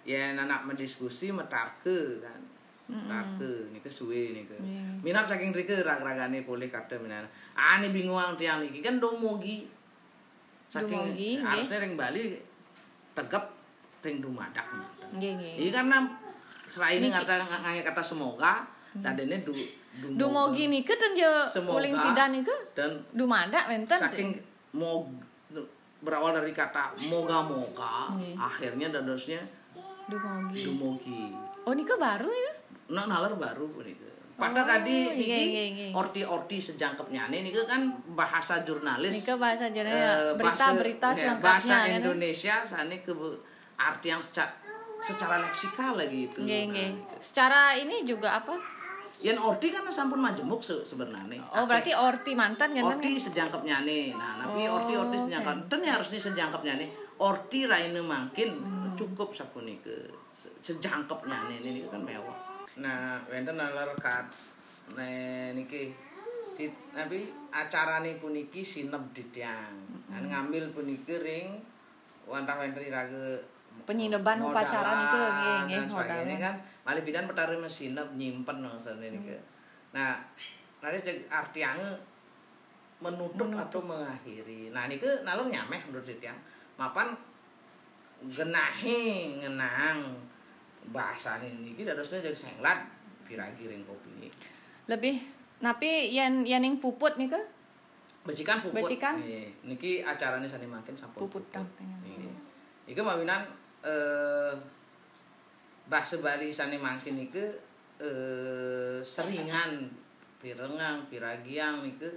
Yang 0.05 0.45
anak 0.45 0.61
mendiskusi 0.69 1.33
metarke 1.33 2.21
kan. 2.21 2.37
Metarke 2.85 3.73
niku 3.73 3.89
suwe 3.89 4.29
niku. 4.37 4.53
Iya. 4.61 4.85
Minat 5.01 5.25
saking 5.25 5.49
rike 5.49 5.81
rag-ragane 5.81 6.45
boleh 6.45 6.69
kata 6.69 7.01
minat. 7.01 7.25
Ah 7.57 7.81
ini 7.81 7.89
bingung 7.89 8.21
tiang 8.37 8.61
iki 8.61 8.85
kan 8.85 9.01
domogi. 9.01 9.65
Saking 10.69 11.17
harusnya 11.41 11.81
ring 11.81 11.97
Bali 11.97 12.35
tegep 13.15 13.43
ring 14.03 14.21
dumadak. 14.21 14.67
Nggih 15.15 15.31
nggih. 15.39 15.53
Ini 15.65 15.69
karena 15.71 15.97
serai 16.65 16.99
ini 16.99 17.07
kata 17.09 17.41
ngange 17.41 17.81
kata 17.81 18.01
semoga 18.03 18.67
dadene 18.93 19.41
du 19.41 19.55
dumoga. 19.95 20.17
Dumogi 20.19 20.63
niki 20.67 20.93
ten 20.93 21.13
Semoga. 21.47 21.79
uling 21.79 21.93
pidan 21.95 22.29
niku 22.31 22.55
dan 22.75 22.91
dumada 23.11 23.59
wenten 23.71 23.95
saking 23.95 24.29
mau 24.75 25.07
berawal 25.99 26.35
dari 26.35 26.51
kata 26.51 26.93
moga-moga 27.07 28.11
akhirnya 28.35 28.91
dadosnya 28.91 29.39
dumogi. 30.05 30.61
dumogi 30.63 31.21
Oh 31.65 31.73
niki 31.73 31.95
baru 31.95 32.29
ya? 32.29 32.53
nah 32.93 33.09
nalar 33.09 33.33
baru 33.33 33.65
niku 33.81 34.05
pada 34.35 34.59
Oh, 34.59 34.65
tadi 34.65 34.91
iya, 35.07 35.13
niki 35.13 35.31
iya, 35.47 35.63
iya. 35.65 35.87
orti-orti 35.91 36.59
sejangkepnya 36.59 37.27
nih 37.27 37.39
niku 37.41 37.63
kan 37.63 37.87
bahasa 38.09 38.59
jurnalis 38.61 39.15
Niki 39.15 39.31
bahasa 39.33 39.65
eh, 39.65 39.71
bahasa- 39.71 40.35
berita-berita 40.35 41.07
ya, 41.09 41.15
selengkapnya 41.15 41.39
bahasa 41.41 41.75
kan. 41.77 41.95
Indonesia 41.97 42.55
sane 42.61 42.95
ke 42.99 43.11
arti 43.75 44.07
yang 44.07 44.19
secara 44.19 44.51
secara 44.97 45.35
leksikal 45.39 45.93
lagi 45.93 46.25
itu 46.25 46.39
Nggih 46.41 46.61
Nah, 46.61 46.69
nggih. 46.69 46.89
gitu. 46.91 47.15
Secara 47.21 47.59
ini 47.75 48.03
juga 48.03 48.29
apa? 48.35 48.55
yen 49.17 49.39
orti 49.39 49.71
kan 49.71 49.87
sampun 49.87 50.19
majemuk 50.19 50.59
se 50.59 50.75
sebenarnya 50.83 51.39
Oh, 51.49 51.63
berarti 51.63 51.95
orti 51.95 52.35
mantan 52.35 52.69
kan? 52.69 52.83
orti 52.85 53.15
sejangkep 53.17 53.63
nyane 53.63 54.11
nah 54.11 54.35
tapi 54.37 54.67
Oh, 54.67 54.75
orti 54.75 54.93
orti 54.93 55.15
oke. 55.15 55.23
sejangkep 55.25 55.55
ten 55.65 55.79
ya 55.81 55.91
harusnya 55.95 56.19
sejangkep 56.21 56.61
nyane 56.61 56.85
orti 57.17 57.63
raine 57.63 57.95
makin 57.97 58.59
cukup 58.93 59.31
sapunike 59.31 60.11
Se- 60.35 60.51
sejangkep 60.61 61.19
nyane 61.23 61.63
ini 61.63 61.87
kan 61.87 62.03
mewah 62.03 62.35
nah 62.75 63.19
wenten 63.31 63.55
nalar 63.55 63.87
kat 63.95 64.27
ne 64.99 65.11
niki 65.55 65.95
di 66.55 66.67
tapi 66.91 67.27
acarane 67.51 68.19
puniki 68.19 68.63
sinep 68.63 69.01
ditiang 69.15 69.75
kan 70.11 70.23
ngambil 70.23 70.71
puniki 70.75 71.15
ring 71.19 71.59
wantah 72.27 72.59
wenten 72.59 72.83
irage 72.83 73.39
Penyineban 73.83 74.39
upacara 74.39 74.91
niku 74.95 75.17
nggih 75.19 75.57
nggih 75.67 75.79
modalan. 75.91 76.39
kan. 76.39 76.55
malih 76.87 77.03
bidan 77.03 77.27
petari 77.27 77.59
mesinep 77.59 78.07
nyimpen 78.15 78.63
maksudnya 78.63 79.11
niki. 79.11 79.35
Nah 79.91 80.15
nanti 80.79 80.97
jeg- 81.03 81.27
artiannya 81.27 81.91
menutup, 83.03 83.51
atau 83.51 83.83
mengakhiri. 83.83 84.71
Nah 84.71 84.87
ini 84.87 84.95
nalung 85.27 85.51
nyameh 85.51 85.81
menurut 85.91 86.07
tiang 86.23 86.39
mapan 86.79 87.11
genahi 88.31 89.35
ngenang 89.43 90.15
bahasa 90.93 91.41
ini 91.41 91.73
kita 91.73 91.93
harusnya 91.93 92.25
jadi 92.25 92.37
senglat 92.37 92.85
piragi 93.25 93.65
ring 93.69 93.85
kopi 93.85 94.09
ini 94.21 94.29
Lebih 94.85 95.17
napi 95.65 96.13
yen 96.13 96.45
yen 96.45 96.61
ing 96.61 96.77
puput 96.77 97.17
niku 97.17 97.37
becikan 98.25 98.57
puput 98.61 98.81
Becikan? 98.81 99.21
Nih, 99.21 99.53
niki 99.61 100.01
acaranya 100.01 100.49
sani 100.49 100.65
makin 100.65 100.97
sampun 100.97 101.29
Puput 101.29 101.45
tanya. 101.53 101.69
Ini. 102.01 102.25
Iku 102.89 103.05
mawinan 103.05 103.45
eh 103.85 104.53
bahasa 105.85 106.17
Bali 106.17 106.49
sani 106.49 106.81
makin 106.81 107.21
iku 107.21 107.45
eh 108.01 108.97
seringan 109.05 109.89
pirengang 110.41 111.05
piragiang 111.05 111.85
niku 111.85 112.09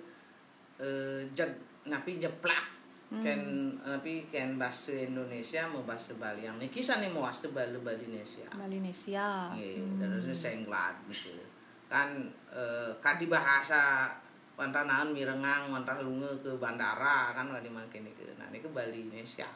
eh 0.80 1.28
jag 1.36 1.52
napi 1.84 2.16
jeplak 2.16 2.77
ken 3.08 3.72
napi 3.80 4.28
ken 4.28 4.60
bahasa 4.60 4.92
Indonesia 4.92 5.64
mau 5.64 5.80
bahasa 5.80 6.12
Bali 6.20 6.44
yang 6.44 6.60
niki 6.60 6.84
sani 6.84 7.08
mau 7.08 7.24
bahasa 7.24 7.48
Bali 7.48 7.80
Bali 7.80 8.04
Indonesia. 8.04 8.44
Malinesia. 8.52 9.48
Nggih, 9.56 9.96
dan 9.96 10.12
harusnya 10.12 10.36
senglat 10.36 10.92
gitu. 11.08 11.32
Kan 11.88 12.28
eh 12.52 12.92
kadi 13.00 13.32
bahasa 13.32 14.12
wantah 14.60 14.84
naon 14.84 15.16
mirengang 15.16 15.72
wantah 15.72 16.04
lunge 16.04 16.28
ke 16.44 16.52
bandara 16.60 17.32
kan 17.32 17.48
kadi 17.48 17.72
makin 17.72 18.04
niku. 18.04 18.28
Nah 18.36 18.52
niku 18.52 18.68
Bali 18.76 19.08
Indonesia. 19.08 19.48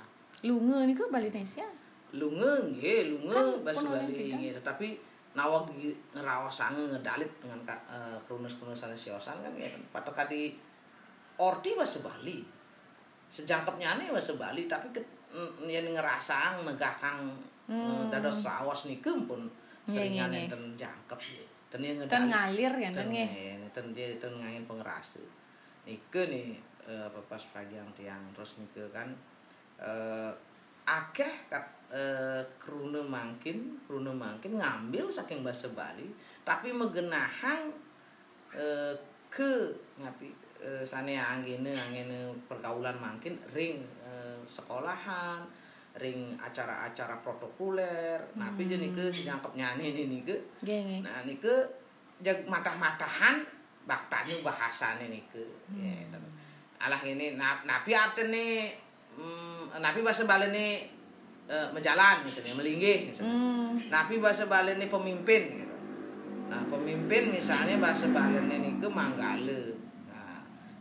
Lunge 0.48 0.88
niku 0.88 1.12
Balinesia. 1.12 1.68
Lunge 2.16 2.72
nggih, 2.72 3.12
lunge 3.12 3.36
Kan 3.36 3.64
bahasa 3.68 3.84
Bali 3.84 4.32
nggih, 4.32 4.56
tetapi 4.64 4.96
nawa 5.36 5.64
ngeraosange 6.12 6.92
ngedalit 6.92 7.28
dengan 7.40 7.60
ka- 7.64 7.84
eh, 7.88 8.16
krunus-krunusan 8.28 8.92
siosan 8.92 9.40
kan 9.44 9.52
ya 9.56 9.68
patok 9.92 10.12
kadi 10.24 10.56
orti 11.36 11.76
bahasa 11.76 12.00
Bali. 12.00 12.61
Sejangkepnya 13.32 13.96
aneh 13.96 14.12
bahasa 14.12 14.36
Bali 14.36 14.68
tapi 14.68 14.92
ke, 14.92 15.00
mm, 15.32 15.64
yang 15.64 15.88
ngerasang 15.88 16.68
negakang 16.68 17.32
hmm. 17.64 18.12
dados 18.12 18.44
raos 18.44 18.84
niku 18.86 19.16
pun 19.24 19.48
Nggih, 19.88 19.88
seringan 19.98 20.30
nggih, 20.30 20.46
enten 20.46 20.62
jangkep 20.78 21.18
ya. 21.18 21.44
Ten 21.72 21.80
yang 21.80 21.96
Ten 22.04 22.28
ngalir 22.28 22.72
ya 22.76 22.90
ten 22.92 23.08
Ten 23.08 23.08
nge- 23.10 23.72
ten 23.72 23.86
dia 23.96 24.12
ten 24.20 24.36
ngangin 24.36 24.68
pengerasa. 24.68 25.18
Niku 25.88 26.22
nih 26.28 26.60
eh, 26.84 27.08
pas 27.26 27.42
pagi 27.50 27.74
yang 27.74 27.88
tiang 27.96 28.22
terus 28.36 28.60
niku 28.60 28.84
kan 28.92 29.08
eh 29.80 30.30
akeh 30.84 31.48
kat 31.48 31.64
eh 31.90 32.44
krune 32.60 33.00
mangkin, 33.02 33.80
krune 33.88 34.12
mangkin 34.12 34.60
ngambil 34.60 35.08
saking 35.08 35.40
bahasa 35.42 35.66
Bali 35.72 36.06
tapi 36.44 36.70
megenahang 36.70 37.72
eh 38.52 38.94
ke 39.32 39.72
ngapi 39.96 40.28
eh, 40.62 40.84
sane 40.86 41.18
anggene 41.18 41.74
anggene 41.74 42.30
pergaulan 42.46 42.94
mangkin 43.02 43.34
ring 43.50 43.82
eh, 44.06 44.38
sekolahan 44.46 45.42
ring 45.98 46.32
acara-acara 46.40 47.20
protokoler 47.20 48.16
napi 48.32 48.64
jadi 48.64 48.88
ke 48.96 49.12
nyangkep 49.28 49.52
nyanyi 49.52 49.86
ini 49.92 50.24
Nggih 50.24 50.40
nggih. 50.62 51.00
Nah 51.04 51.26
niku 51.28 51.52
jag 52.22 52.46
matah-matahan 52.48 53.44
baktanya 53.84 54.34
bahasane 54.40 55.10
niku. 55.10 55.42
Ya, 55.74 56.06
dan 56.08 56.22
alah 56.78 57.02
ini 57.02 57.36
na, 57.36 57.60
napi 57.66 57.92
artene 57.92 58.72
mm, 59.18 59.76
napi 59.82 60.00
bahasa 60.00 60.24
balene 60.24 60.86
eh, 61.50 61.68
menjalan 61.74 62.24
misalnya 62.24 62.56
melinggih 62.56 63.12
misalnya. 63.12 63.34
Hmm. 63.34 63.76
Napi 63.90 64.16
bahasa 64.22 64.46
balene 64.48 64.86
pemimpin 64.88 65.42
gitu. 65.60 65.76
Nah, 66.48 66.62
pemimpin 66.68 67.32
misalnya 67.32 67.76
bahasa 67.80 68.08
balene 68.12 68.56
niku 68.60 68.88
manggale. 68.88 69.76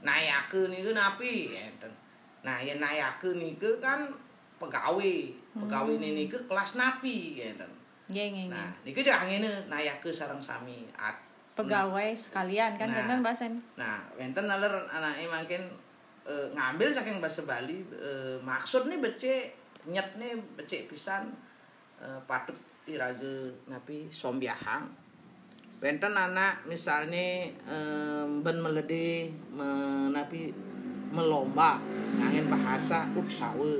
Nah, 0.01 0.17
nayakeun 0.17 0.73
niku 0.73 0.91
napi 0.97 1.53
enten. 1.53 1.91
Nah, 2.41 2.57
ya 2.57 2.77
nayakeun 2.81 3.37
niku 3.37 3.77
kan 3.77 4.09
pegawai. 4.57 5.17
Pegawai 5.53 5.93
ini 6.01 6.25
niku 6.25 6.37
kelas 6.49 6.77
napi 6.77 7.37
enten. 7.37 7.69
Nggih 8.09 8.27
nggih. 8.33 8.47
Nah, 8.49 8.69
niku 8.81 8.99
jangan 9.05 9.29
ngene 9.29 9.69
nayakeun 9.69 10.13
sareng 10.13 10.41
sami. 10.41 10.89
At, 10.97 11.15
Pegawai 11.51 12.15
sekalian 12.15 12.73
kan 12.79 12.89
Nah. 12.89 13.21
bahasan. 13.21 13.59
Nah, 13.77 14.01
wenten 14.17 14.47
naler 14.47 14.71
anake 14.89 15.27
makin 15.29 15.61
eh, 16.25 16.47
ngambil 16.55 16.89
saking 16.89 17.19
bahasa 17.19 17.43
Bali 17.43 17.83
eh, 17.91 18.37
maksud 18.41 18.87
nih 18.87 19.01
becek 19.03 19.51
nyet 19.89 20.15
nih 20.17 20.37
becek 20.55 20.87
pisan 20.87 21.27
eh, 21.99 22.19
patut 22.25 22.55
irage 22.87 23.51
napi 23.69 24.07
sombiahang. 24.09 24.87
Wenten 25.81 26.13
anak 26.13 26.61
misalnya 26.69 27.49
eh, 27.49 28.25
ben 28.45 28.57
melede 28.61 29.33
menapi 29.49 30.53
melomba. 31.09 31.81
Ngangin 32.21 32.53
bahasa 32.53 33.09
upsawe. 33.17 33.73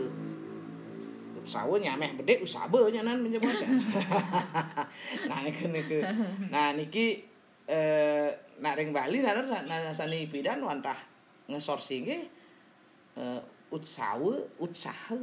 Upsawe 1.37 1.75
nyameh 1.77 2.17
bede 2.17 2.41
usabe 2.41 2.77
nyanan 2.93 3.21
menyebut 3.21 3.49
nah 5.29 5.41
niki 5.41 5.73
niki 5.73 5.97
nah 6.53 6.69
niki 6.77 7.25
eh 7.65 8.29
nak 8.61 8.77
ring 8.77 8.93
Bali 8.93 9.25
nanar 9.25 9.41
nanar 9.65 9.89
sani 9.89 10.29
pidan 10.29 10.61
wantah 10.61 10.93
ngesorsi 11.49 12.05
ge 12.05 12.19
eh 13.17 13.41
utsawe 13.73 14.61
utsahe 14.61 15.17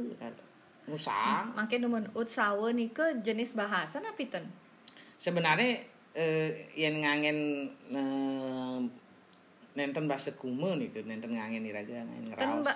usaha 0.91 1.47
Makin 1.55 1.87
nemen 1.87 2.11
utsawe 2.11 2.67
niku 2.75 3.23
jenis 3.23 3.55
bahasa 3.55 4.03
napi 4.03 4.27
ten? 4.27 4.43
sebenarnya 5.15 5.83
eh 6.13 6.49
yang 6.73 6.99
ngangen 6.99 7.37
eh, 7.89 8.79
nenten 9.73 10.09
bahasa 10.09 10.33
kume 10.33 10.75
niku 10.75 11.05
nenten 11.05 11.31
ngangen 11.31 11.63
iraga 11.63 12.01
ngangen 12.03 12.33
Ten 12.35 12.65
ba 12.65 12.73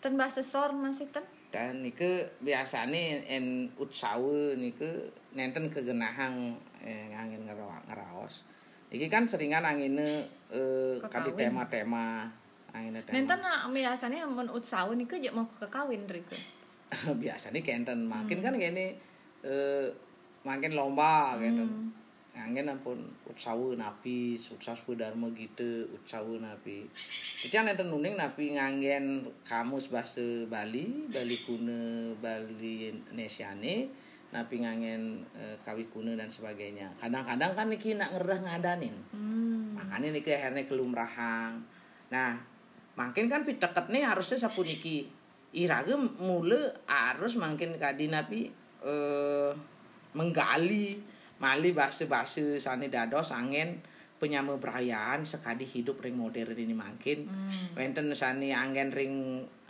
ten 0.00 0.14
bahasa 0.16 0.40
sor 0.40 0.72
masih 0.72 1.10
ten? 1.10 1.24
dan 1.50 1.82
niku 1.82 2.06
biasane 2.38 3.26
en 3.26 3.66
utsawe 3.74 4.54
niku 4.54 4.86
nenten 5.34 5.66
kegenahang 5.66 6.54
eh, 6.78 7.10
angin 7.10 7.42
ngerawa- 7.42 7.82
ngeraos 7.90 8.46
iki 8.90 9.10
kan 9.10 9.26
seringan 9.26 9.66
angine 9.66 10.30
eh, 10.50 10.98
kadi 11.02 11.34
tema-tema 11.34 12.30
angine 12.70 13.02
tema. 13.02 13.14
Nenten 13.18 13.38
na 13.42 13.66
biasanya 13.66 14.30
mun 14.30 14.46
utsawe 14.46 14.94
niku 14.94 15.18
je 15.18 15.30
mau 15.30 15.46
kekawin 15.58 16.06
riku. 16.06 16.38
biasanya 17.22 17.62
kenten. 17.62 18.06
Makin 18.06 18.38
kan 18.38 18.54
kene 18.54 18.94
eh, 19.42 19.86
makin 20.46 20.72
lomba 20.74 21.34
kenten 21.34 21.90
angin 22.40 22.72
ampun 22.72 22.96
utsawe 23.28 23.76
napi 23.76 24.32
sukses 24.34 24.80
dharma 24.96 25.28
gitu 25.36 25.84
utsawe 25.92 26.34
napi. 26.40 26.88
Kan 27.52 27.68
enten 27.68 27.92
nuning 27.92 28.16
napi 28.16 28.56
ngangen 28.56 29.28
kamus 29.44 29.92
bahasa 29.92 30.24
Bali 30.48 31.06
Bali 31.12 31.36
kuna 31.44 32.10
Bali 32.16 32.88
Indonesiane 32.88 33.92
napi 34.30 34.62
ngangen 34.62 35.20
eh, 35.36 35.56
kawi 35.60 35.84
kuna 35.92 36.16
dan 36.16 36.32
sebagainya. 36.32 36.88
Kadang-kadang 36.96 37.52
kan 37.52 37.66
niki 37.68 37.98
nak 37.98 38.16
ngerah 38.16 38.38
ngadanin. 38.46 38.96
Hmm. 39.12 39.76
makanya 39.80 40.12
niki 40.12 40.28
akhirnya 40.28 40.68
kelumrahan 40.68 41.56
nah 42.12 42.36
makin 42.98 43.30
kan 43.30 43.46
piteket 43.46 43.86
nih 43.92 44.06
harusnya 44.06 44.40
sapuniki. 44.40 45.08
Irage 45.50 45.98
mule 46.22 46.86
harus 46.86 47.34
makin 47.34 47.74
kadi 47.74 48.06
napi 48.06 48.48
eh, 48.86 49.52
menggali 50.14 51.09
mali 51.40 51.72
bahasa-bahasa 51.72 52.60
sani 52.60 52.92
dados 52.92 53.32
angin 53.32 53.80
penyama 54.20 54.60
perayaan 54.60 55.24
sekadi 55.24 55.64
hidup 55.64 56.04
ring 56.04 56.12
modern 56.12 56.52
ini 56.52 56.76
makin 56.76 57.24
wenten 57.72 58.12
sani 58.12 58.52
angin 58.52 58.92
ring 58.92 59.14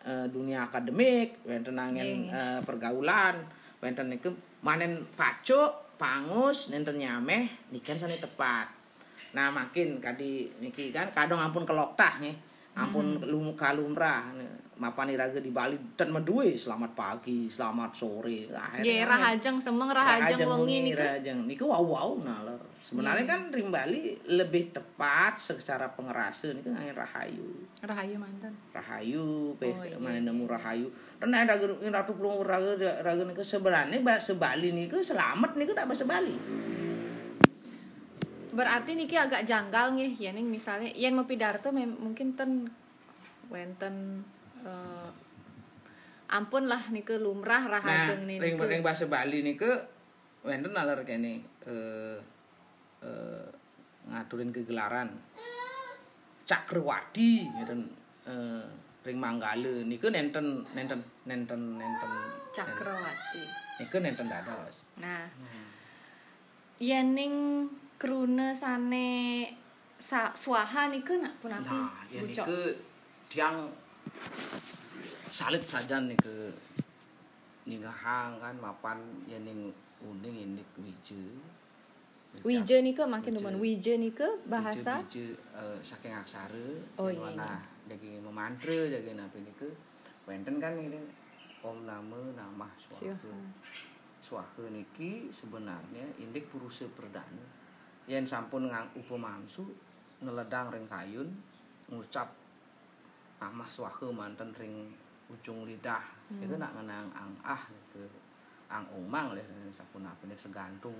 eh, 0.03 0.27
dunia 0.27 0.67
akademik 0.67 1.41
wenten 1.47 1.79
angin 1.79 2.29
eh, 2.29 2.61
pergaulan. 2.67 3.39
Wenten 3.81 4.13
niku 4.13 4.37
manen 4.61 5.09
pacuk 5.17 5.97
pangus 5.97 6.69
nenten 6.69 7.01
nyameh 7.01 7.73
nikan 7.73 7.97
sani 7.97 8.21
tepat. 8.21 8.69
Nah 9.33 9.49
makin 9.49 10.03
kadi 10.05 10.53
niki 10.61 10.93
kan 10.93 11.09
kadang 11.17 11.41
ampun 11.41 11.65
keloktah 11.65 12.21
nih. 12.21 12.37
Ampun 12.73 13.19
lum 13.23 13.53
kalumrah 13.53 14.31
mapan 14.77 15.13
iraga 15.13 15.37
di 15.37 15.53
Bali 15.53 15.77
dan 15.93 16.09
medue 16.09 16.57
selamat 16.57 16.95
pagi 16.95 17.45
selamat 17.47 17.91
sore 17.93 18.49
Nggih, 18.81 19.05
rahajeng 19.05 19.61
semeng 19.61 19.93
rahajeng 19.93 20.49
wengi 20.49 20.77
niku. 20.83 20.97
rahajeng 20.97 21.39
niku 21.45 21.65
wow 21.67 21.85
wow 21.85 22.11
naler 22.17 22.57
sebenarnya 22.81 23.29
kan 23.29 23.53
ring 23.53 23.69
Bali 23.69 24.01
lebih 24.25 24.73
tepat 24.73 25.37
secara 25.37 25.93
pengerasa 25.93 26.57
niku 26.57 26.73
angin 26.73 26.97
rahayu 26.97 27.45
Rahayu 27.83 28.17
mantan. 28.17 28.53
rahayu 28.73 29.53
pe 29.55 29.69
Oh, 29.69 29.85
iya, 29.85 30.01
mana 30.01 30.17
nemu 30.17 30.49
rahayu 30.49 30.89
dan 31.17 31.29
ada 31.35 31.61
ratu 31.93 32.17
pelung 32.17 32.41
raga 32.41 32.73
raga 33.05 33.23
niku 33.23 33.45
sebenarnya 33.45 34.01
bahasa 34.01 34.33
Bali 34.33 34.73
niku 34.73 35.05
selamat 35.05 35.61
niku 35.61 35.77
tak 35.77 35.85
bahasa 35.85 36.09
Bali 36.09 36.41
Berarti 38.51 38.99
niki 38.99 39.15
agak 39.15 39.47
janggal 39.47 39.95
nih, 39.95 40.13
ya 40.19 40.31
nih 40.35 40.43
misalnya 40.43 40.91
yen 40.95 41.15
mau 41.15 41.27
pidarto 41.27 41.71
mungkin 41.75 42.35
ten 42.35 42.67
wenten 43.51 44.23
eh, 44.63 45.11
ampun 46.31 46.71
lah 46.71 46.79
niku 46.95 47.19
lumrah 47.19 47.67
Nah, 47.67 47.83
rahajeng 47.83 48.23
nih 48.31 48.39
ring 48.39 48.55
ring 48.55 48.83
bahasa 48.87 49.11
Bali 49.11 49.43
niku 49.43 49.67
wonten 50.47 50.71
nalar 50.71 51.03
kene 51.03 51.43
eh 51.67 52.17
eh 53.03 53.47
ngaturin 54.07 54.55
kegelaran 54.55 55.11
Cakrewadi 56.47 57.51
ngeten 57.51 57.81
eh 58.31 58.65
ring 59.03 59.19
Manggala 59.19 59.83
niku 59.83 60.07
nenten 60.15 60.63
nenten 60.77 61.03
nenten 61.27 61.61
nenten 61.79 62.11
Cakrawati. 62.55 63.45
niku 63.83 63.97
nenten 64.03 64.27
dados. 64.29 64.85
Nah, 64.99 65.25
yen 66.79 67.17
ning 67.17 67.33
krune 68.01 68.57
sane 68.57 69.45
sa, 70.01 70.33
swaha 70.33 70.89
niku 70.89 71.21
nak 71.21 71.37
pun 71.45 71.53
api 71.53 71.69
Nah, 71.69 72.01
ya 72.09 72.25
niku 72.25 72.73
tiang 73.29 73.69
salit 75.29 75.61
saja 75.61 76.01
niku 76.01 76.49
ningahang 77.69 78.41
kan 78.41 78.57
mapan 78.57 78.97
ya 79.29 79.37
ning 79.45 79.69
uning 80.01 80.37
ini 80.49 80.63
wije. 80.81 81.21
Wije 82.41 82.77
niku 82.81 83.05
makin 83.05 83.37
Wije. 83.37 83.45
demen 83.45 83.57
wije 83.61 83.95
niku 84.01 84.29
bahasa? 84.49 85.05
Biji 85.05 85.37
eh, 85.53 85.79
saking 85.85 86.17
aksara 86.17 86.67
Oh, 86.97 87.13
iya, 87.13 87.21
mana 87.21 87.61
jadi 87.85 88.25
memantra 88.25 88.89
jadi 88.89 89.13
napi 89.13 89.45
niku. 89.45 89.69
Wenten 90.25 90.57
kan 90.57 90.73
ini 90.81 90.97
om 91.61 91.85
nama 91.85 92.17
nama 92.33 92.67
swaha 92.81 93.13
Swaha. 94.25 94.65
niki 94.73 95.29
sebenarnya 95.29 96.09
indik 96.17 96.49
purusa 96.49 96.89
perdana 96.97 97.60
yang 98.11 98.27
sampun 98.27 98.67
ngang 98.67 98.91
upamangsu 98.99 99.63
neledang 100.27 100.75
ring 100.75 100.83
kayun 100.91 101.31
ngucap 101.87 102.35
nama 103.39 103.65
swaha 103.65 104.11
manten 104.11 104.51
ring 104.59 104.91
ujung 105.31 105.63
lidah. 105.63 106.03
Itu 106.43 106.59
nak 106.59 106.75
ngenang 106.75 107.07
ang 107.15 107.33
ah 107.47 107.63
ke 107.95 108.03
ang 108.71 108.87
umang 108.95 109.35
leh 109.35 109.47
sampun 109.71 110.07
apa 110.07 110.27
ini 110.27 110.35
tergantung 110.35 110.95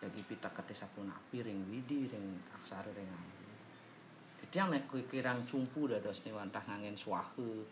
jadi 0.00 0.20
pita 0.24 0.48
kete 0.48 0.72
sapun 0.72 1.08
api 1.08 1.44
ring 1.44 1.60
widi 1.68 2.08
ring 2.08 2.40
aksara 2.56 2.88
ring 2.92 3.08
anggi 3.08 3.40
jadi 4.40 4.54
yang 4.64 4.68
nek 4.72 4.84
kue 4.88 5.04
kirang 5.04 5.44
cumpu 5.44 5.88
dados 5.88 6.24
nih 6.24 6.32
wantah 6.32 6.64
ngangen 6.64 6.96
swahe 6.96 7.64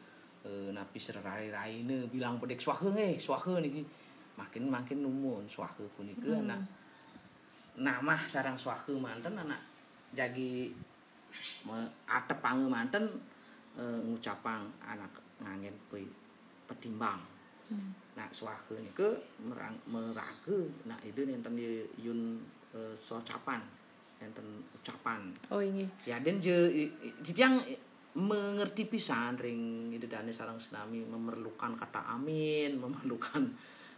e, 0.44 0.70
napi 0.72 1.00
serari 1.00 1.48
raine 1.52 2.09
bilang 2.12 2.37
pedek 2.40 2.61
swahe 2.61 2.92
nge 2.92 3.18
swahe 3.18 3.59
niki. 3.64 3.83
Makin 4.38 4.70
makin 4.70 5.02
numun 5.02 5.42
swahe 5.50 5.83
punika 5.98 6.31
Hmm. 6.31 6.46
anak 6.46 6.62
nama 7.78 8.14
sarang 8.26 8.58
swahe 8.58 8.94
manten 8.98 9.38
anak 9.38 9.60
jagi 10.12 10.74
me- 11.64 11.92
atep 12.10 12.38
pange 12.42 12.66
manten 12.66 13.04
e, 13.78 13.84
ngucapang 14.02 14.66
anak 14.82 15.12
ngangen 15.38 15.74
pe 15.86 16.02
petimbang 16.66 17.38
Hmm. 17.68 17.92
Nak 18.16 18.32
swahe 18.32 18.80
niku 18.80 19.12
merang 19.44 19.76
meraga 19.84 20.56
nak 20.88 21.04
itu 21.04 21.28
nenten 21.28 21.52
yun 22.00 22.40
eh, 22.72 22.96
socapan 22.96 23.60
nenten 24.18 24.64
ucapan. 24.72 25.20
Oh 25.52 25.60
ini. 25.60 25.84
Ya 26.08 26.16
den 26.18 26.40
je 26.40 26.88
yang 27.36 27.60
mengerti 28.16 28.88
pisan 28.88 29.36
ring 29.36 29.92
itu 29.92 30.08
dane 30.08 30.32
sarang 30.32 30.56
senami 30.56 31.04
memerlukan 31.04 31.76
kata 31.76 32.02
amin, 32.16 32.74
memerlukan 32.82 33.44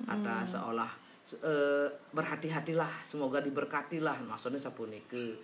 kata 0.02 0.42
seolah 0.42 0.90
eh, 1.38 1.88
berhati-hatilah, 2.10 3.06
semoga 3.06 3.38
diberkatilah. 3.38 4.24
Maksudnya 4.26 4.58
sapunike 4.58 5.38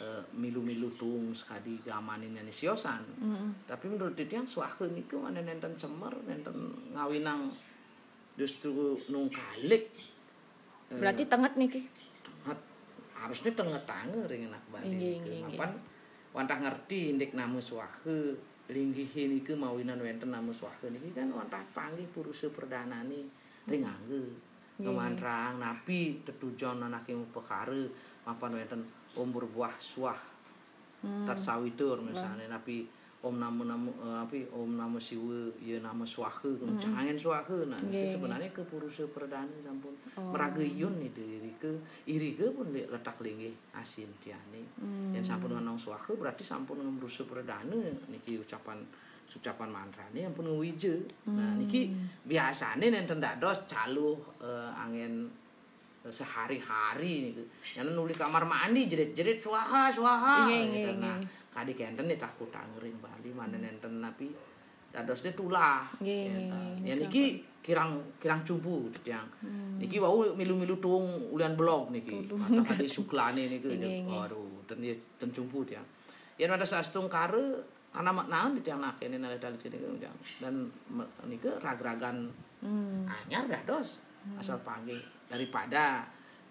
eh, 0.00 0.22
milu-milu 0.36 0.92
tung 0.96 1.32
sekali 1.32 1.80
gamanin 1.80 2.36
yang 2.36 2.48
siosan. 2.52 3.00
Tapi 3.64 3.84
menurut 3.88 4.16
dia 4.16 4.42
swahe 4.44 4.88
niku 4.92 5.20
mana 5.22 5.40
nenten 5.40 5.76
cemer, 5.80 6.12
nenten 6.28 6.56
ngawinang 6.92 7.52
justru 8.40 8.96
nung 9.12 9.28
kalik 9.28 9.92
Berarti 10.90 11.22
tenget 11.28 11.54
niki. 11.54 11.80
harusnya 13.20 13.52
tengah 13.52 13.76
tangan 13.84 14.24
ring 14.26 14.48
enak 14.48 14.64
Inggih, 14.80 15.20
balik 15.20 15.44
mapan 15.44 15.70
wantah 16.32 16.56
ngerti 16.56 17.12
indek 17.12 17.36
nama 17.36 17.60
swahe 17.60 18.32
linggih 18.72 19.06
ini 19.12 19.44
ke 19.44 19.52
mawinan 19.52 20.00
wenten 20.00 20.32
nama 20.32 20.48
swahe 20.56 20.88
niki 20.88 21.12
kan 21.12 21.28
wantah 21.28 21.60
panggih 21.76 22.08
purusa 22.16 22.48
perdana 22.48 23.04
nih 23.04 23.28
ring 23.68 23.84
angge 23.84 24.24
Inggih, 24.24 24.49
kemantrang 24.82 25.52
napi 25.56 26.00
tetujon 26.22 26.80
anak 26.80 27.04
yang 27.06 27.20
pekare 27.30 27.88
mapan 28.22 28.52
wenten 28.54 28.80
om 29.14 29.28
berbuah 29.28 29.74
swah 29.76 30.18
Hmm. 31.00 31.24
tat 31.24 31.40
sawitur 31.40 31.96
misalnya 31.98 32.44
napi 32.46 32.84
om 33.20 33.32
nama 33.34 33.64
nama 33.66 33.88
eh, 33.88 34.20
api 34.20 34.52
om 34.52 34.76
nama 34.76 35.00
siwe 35.00 35.48
ya 35.58 35.80
nama 35.80 36.04
swahe 36.04 36.52
jangan 36.76 37.16
swahe 37.16 37.56
nah 37.64 37.80
Nggih, 37.80 38.04
itu 38.04 38.20
sebenarnya 38.20 38.48
ke 38.48 38.60
purusa 38.64 39.08
perdana 39.08 39.48
sampun 39.58 39.96
Oh. 40.12 40.28
meragayun 40.28 40.92
itu 41.00 41.24
iri 41.24 41.56
ke 41.56 41.72
iri 42.04 42.36
ke 42.36 42.52
pun 42.52 42.68
letak 42.68 43.16
linggih 43.20 43.56
asin 43.72 44.12
tiane 44.20 44.60
Hmm. 44.76 45.16
yang 45.16 45.24
sampun 45.24 45.56
nganong 45.56 45.80
swahe 45.80 46.12
berarti 46.12 46.44
sampun 46.44 46.76
ngemrusu 46.76 47.24
perdana 47.24 47.72
niki 48.04 48.36
ucapan 48.36 48.84
ucapan 49.32 49.70
mantrane 49.70 50.18
yang 50.20 50.34
pun 50.34 50.42
wije 50.58 51.06
nah 51.30 51.54
Hmm. 51.54 51.62
niki 51.62 51.92
biasane 52.24 52.90
nenten 52.90 53.18
dados 53.18 53.62
caluh 53.64 54.18
eh, 54.40 54.70
angin 54.74 55.30
sehari-hari 56.00 57.30
niku. 57.30 57.44
Yang 57.76 57.92
nuli 57.92 58.14
kamar 58.14 58.44
mandi 58.44 58.88
jerit-jerit 58.88 59.38
swaha 59.38 59.92
swaha. 59.92 60.48
Iya, 60.48 60.58
gitu. 60.64 60.76
iya, 60.88 60.92
Nah, 60.96 61.16
iya. 61.16 61.28
kadi 61.48 61.72
kenten 61.74 62.08
nih 62.08 62.16
takut 62.16 62.48
tangering 62.48 62.96
Bali 62.98 63.30
mana 63.30 63.56
nenten 63.56 64.00
napi 64.00 64.32
dadosnya 64.88 65.32
tulah. 65.32 65.84
Iya, 66.00 66.32
Gitu. 66.32 66.40
iya, 66.40 66.56
iya, 66.56 66.84
Ya 66.84 66.94
niku 66.96 67.04
niki 67.06 67.24
kirang 67.60 68.00
kirang 68.16 68.40
cumpu 68.40 68.88
tiang. 69.04 69.28
Hmm. 69.44 69.76
Niki 69.76 70.00
wau 70.00 70.24
milu-milu 70.32 70.80
tung 70.80 71.04
ulian 71.30 71.52
blog 71.52 71.92
niki. 71.92 72.26
Mata 72.26 72.64
kadi 72.66 72.88
suklane. 72.96 73.60
Waduh, 74.02 74.64
dan 74.64 74.80
dia 74.80 74.96
ten 75.20 75.28
cumpu 75.28 75.62
tiang. 75.64 75.84
Yen 76.40 76.48
ada 76.48 76.64
sastung 76.64 77.04
kare 77.06 77.60
karena 77.90 78.10
maknaon 78.10 78.54
di 78.54 78.60
tiang 78.60 78.78
nak 78.78 78.96
ini 78.98 79.16
nale 79.16 79.36
dali 79.36 79.56
sini 79.56 79.76
tiang. 79.96 80.14
Dan 80.38 80.54
me- 80.88 81.10
niki 81.24 81.50
rag-ragan 81.52 82.30
Hmm. 82.60 83.08
anyar 83.08 83.48
dados 83.48 84.04
asal 84.36 84.60
panggil 84.60 85.00
daripada 85.24 86.04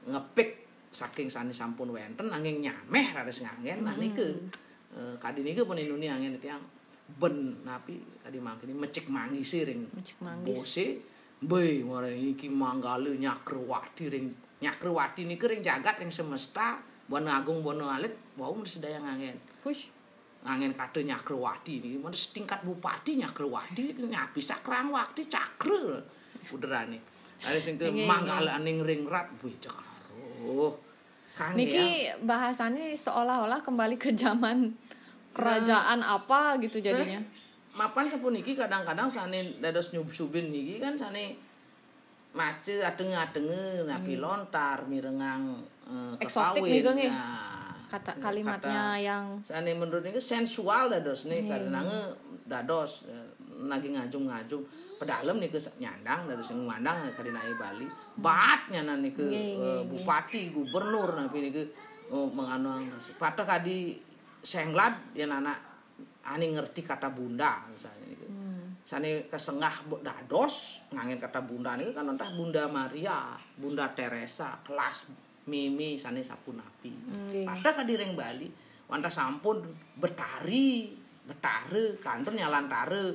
ngepik 0.03 0.49
saking 0.89 1.29
sani 1.29 1.53
sampun 1.53 1.93
wenten 1.93 2.25
angin 2.27 2.57
nyameh 2.59 3.13
rades 3.13 3.39
ngangen 3.39 3.83
nah 3.83 3.93
nike 3.93 4.25
Eh, 4.89 5.13
kadi 5.15 5.45
nike 5.45 5.61
pun 5.61 5.77
inuni 5.77 6.09
angin 6.09 6.33
itu 6.33 6.49
yang 6.49 6.57
ben 7.13 7.61
napi 7.61 7.93
kadi 8.19 8.41
mangkini 8.41 8.73
mecik 8.73 9.05
mangisi 9.05 9.61
ring 9.61 9.85
Mecik 9.93 10.17
manggis. 10.17 10.49
bose 10.49 10.85
be 11.39 11.61
mare 11.83 12.09
iki 12.09 12.49
manggale 12.49 13.13
nyakrewati 13.13 14.09
ring 14.09 14.33
nyakrewati 14.57 15.23
nike 15.23 15.45
ring 15.45 15.61
jagat 15.61 15.93
ring 15.95 16.09
semesta 16.09 16.81
bono 17.05 17.29
agung 17.29 17.61
bono 17.61 17.85
alit 17.85 18.17
wau 18.33 18.57
mesti 18.57 18.81
sedaya 18.81 18.97
ngangen 18.97 19.37
Push. 19.61 19.93
Ngangen 20.45 20.71
kate 20.73 21.03
nyakrewati 21.03 21.83
iki. 21.83 21.99
Mana 21.99 22.15
setingkat 22.15 22.63
bupati 22.63 23.19
nyakrewati 23.19 23.95
nyapi 23.99 24.39
sakrang 24.39 24.89
wakti 24.89 25.27
cakre 25.27 25.99
puderane. 26.47 26.99
Ada 27.39 27.55
sing 27.55 27.79
ke 27.79 27.87
Nggih, 27.87 28.03
manggalaning 28.03 28.83
ringrat 28.83 29.31
wih 29.39 29.55
cekaro 29.63 30.75
kang 31.39 31.55
Niki 31.55 32.11
ya. 32.11 32.19
bahasannya 32.19 32.91
seolah-olah 32.91 33.63
kembali 33.63 33.95
ke 33.95 34.11
zaman 34.11 34.75
kerajaan 35.31 36.03
apa 36.03 36.59
gitu 36.59 36.83
jadinya. 36.83 37.23
mapan 37.69 38.11
sapuniki 38.11 38.59
kadang-kadang 38.59 39.07
sane 39.07 39.55
dados 39.63 39.95
nyub-subin 39.95 40.51
niki 40.51 40.83
kan 40.83 40.99
sane 40.99 41.39
mace 42.35 42.83
adenge-adenge 42.83 43.87
napi 43.87 44.19
lontar 44.19 44.83
mirengang 44.85 45.63
eh, 45.87 46.19
Eksotik 46.19 46.59
kekawin. 46.59 46.75
niku 46.75 46.91
nggih. 46.91 47.07
Nah, 47.09 47.58
Kata 47.89 48.21
kalimatnya 48.21 48.93
kata- 48.93 49.01
yang 49.01 49.23
Sane 49.41 49.73
menurut 49.73 50.05
ini 50.05 50.21
sensual 50.21 50.93
dados 50.93 51.25
nih 51.25 51.41
Iya, 51.41 51.49
karena 51.49 51.81
dados 52.45 53.09
eh, 53.09 53.27
lagi 53.65 53.91
ngajung-ngajung 53.91 54.63
pedalem 55.01 55.41
nih 55.41 55.49
ke 55.51 55.59
nyandang 55.81 56.29
dados 56.29 56.47
yang 56.53 56.63
mandang 56.63 57.09
kali 57.11 57.33
naik 57.33 57.57
Bali 57.57 57.89
batnya 58.15 58.85
nanti 58.85 59.11
ke 59.11 59.25
iya, 59.25 59.41
eh, 59.41 59.55
iya. 59.57 59.73
bupati 59.89 60.53
gubernur 60.53 61.17
nanti 61.17 61.43
nih 61.43 61.51
ke 61.51 61.63
oh, 62.13 62.29
menganong 62.29 62.87
patah 63.17 63.43
kadi 63.43 63.97
senglat 64.39 65.11
ya 65.17 65.27
anak 65.27 65.59
ani 66.29 66.53
ngerti 66.53 66.85
kata 66.85 67.09
bunda 67.09 67.65
misalnya 67.71 68.05
gitu. 68.11 68.27
Hmm. 68.29 68.77
Sane 68.85 69.25
kesengah 69.25 69.87
dados 70.05 70.85
ngangin 70.93 71.17
kata 71.17 71.41
bunda 71.43 71.73
ini 71.79 71.91
kan 71.91 72.05
entah 72.05 72.29
bunda 72.37 72.69
Maria, 72.69 73.33
bunda 73.57 73.89
Teresa, 73.91 74.61
kelas 74.61 75.09
Mimi 75.49 75.97
sane 75.97 76.21
sapu 76.21 76.53
napi. 76.53 76.93
Nggih. 76.93 77.45
Pada 77.49 77.81
kadireng 77.81 78.13
Bali, 78.13 78.45
wanta 78.85 79.09
sampun 79.09 79.65
betari, 79.97 80.93
betare, 81.25 81.97
kantor 81.97 82.37
nyalantare, 82.37 83.05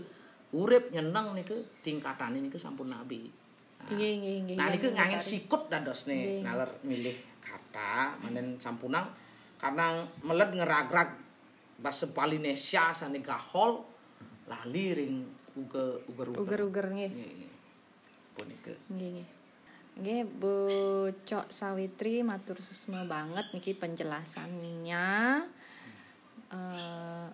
urip 0.55 0.91
nyeneng 0.91 1.39
niku 1.39 1.55
tingkatan 1.87 2.35
ini 2.35 2.51
sampun 2.59 2.91
nabi. 2.91 3.31
Nah, 3.85 3.91
Nggih, 3.95 4.13
nggih, 4.19 4.37
nggih. 4.43 4.57
Nah 4.59 4.67
Yang 4.67 4.75
niku 4.75 4.89
ngangin 4.97 5.23
sikut 5.23 5.63
dados 5.71 6.11
nih 6.11 6.21
Nggih. 6.21 6.43
nalar 6.43 6.71
milih 6.83 7.17
kata 7.39 8.17
manen 8.25 8.57
sampunang 8.59 9.07
karena 9.61 10.03
meled 10.25 10.51
ngeragrag 10.57 11.11
bahasa 11.79 12.09
Polinesia 12.11 12.91
sane 12.97 13.21
gahol 13.21 13.83
lali 14.49 14.87
ring 14.97 15.15
uga 15.55 16.01
uger 16.11 16.29
uger. 16.67 16.87
Nggih. 16.91 17.11
Punika. 18.35 18.73
Nggih, 18.91 19.09
nggih. 19.21 19.27
Nggih, 19.95 20.27
Bu 20.27 20.55
Cok 21.23 21.55
Sawitri 21.55 22.27
matur 22.27 22.59
susma 22.59 23.07
banget 23.07 23.47
niki 23.55 23.79
penjelasannya. 23.79 25.07
Eh 26.51 27.27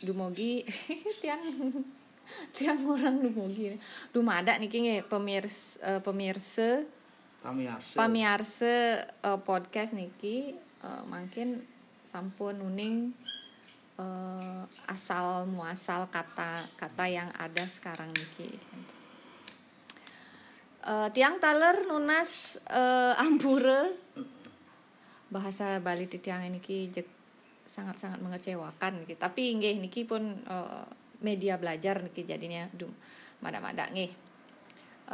dumugi 0.00 0.64
tiang 1.20 1.42
tiang 2.56 2.80
orang 2.88 3.20
dumugi. 3.20 3.76
Dumada 4.14 4.56
niki 4.56 4.80
nggih 4.80 5.02
pemirs 5.10 5.76
eh, 5.82 6.00
pemirsa 6.00 6.80
Pamiarsa. 7.40 7.96
pamiarsa 7.96 8.74
eh, 9.04 9.40
podcast 9.44 9.92
niki 9.92 10.54
eh, 10.56 11.02
mungkin 11.08 11.60
sampun 12.06 12.56
nuning 12.62 13.10
eh, 13.98 14.62
asal 14.88 15.44
muasal 15.44 16.08
kata 16.08 16.64
kata 16.78 17.04
yang 17.10 17.28
ada 17.36 17.64
sekarang 17.68 18.08
niki. 18.14 18.48
Eh, 20.90 21.08
tiang 21.14 21.38
taler 21.38 21.86
nunas 21.86 22.58
eh, 22.66 23.14
ampure 23.22 23.94
bahasa 25.30 25.78
Bali 25.78 26.10
di 26.10 26.18
tiang 26.18 26.42
niki 26.50 26.90
jek 26.90 27.06
sangat-sangat 27.62 28.18
mengecewakan 28.18 29.06
niki. 29.06 29.14
Tapi 29.14 29.54
nggih 29.54 29.78
niki 29.78 30.02
pun 30.02 30.34
eh, 30.34 30.86
media 31.22 31.54
belajar 31.62 32.02
niki 32.02 32.26
jadinya 32.26 32.66
dum 32.74 32.90
mada-mada 33.38 33.86
nggih. 33.86 34.10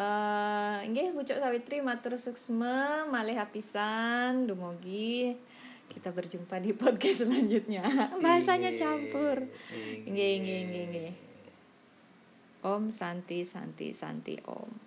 Eh 0.01 0.79
nggih 0.89 1.13
Bu 1.13 1.29
Cok 1.29 1.45
Sawitri 1.45 1.85
matur 1.85 2.17
suksma 2.17 3.05
malih 3.13 3.37
hapisan 3.37 4.49
dumugi 4.49 5.37
kita 5.93 6.09
berjumpa 6.09 6.57
di 6.57 6.73
podcast 6.73 7.29
selanjutnya. 7.29 7.85
Bahasanya 8.25 8.73
Inggih. 8.73 8.81
campur. 8.81 9.37
Nggih 10.09 10.33
nggih 10.41 10.61
nggih 10.73 10.85
nggih. 10.89 11.13
Om 12.65 12.89
Santi 12.89 13.45
Santi 13.45 13.93
Santi 13.93 14.41
Om. 14.41 14.86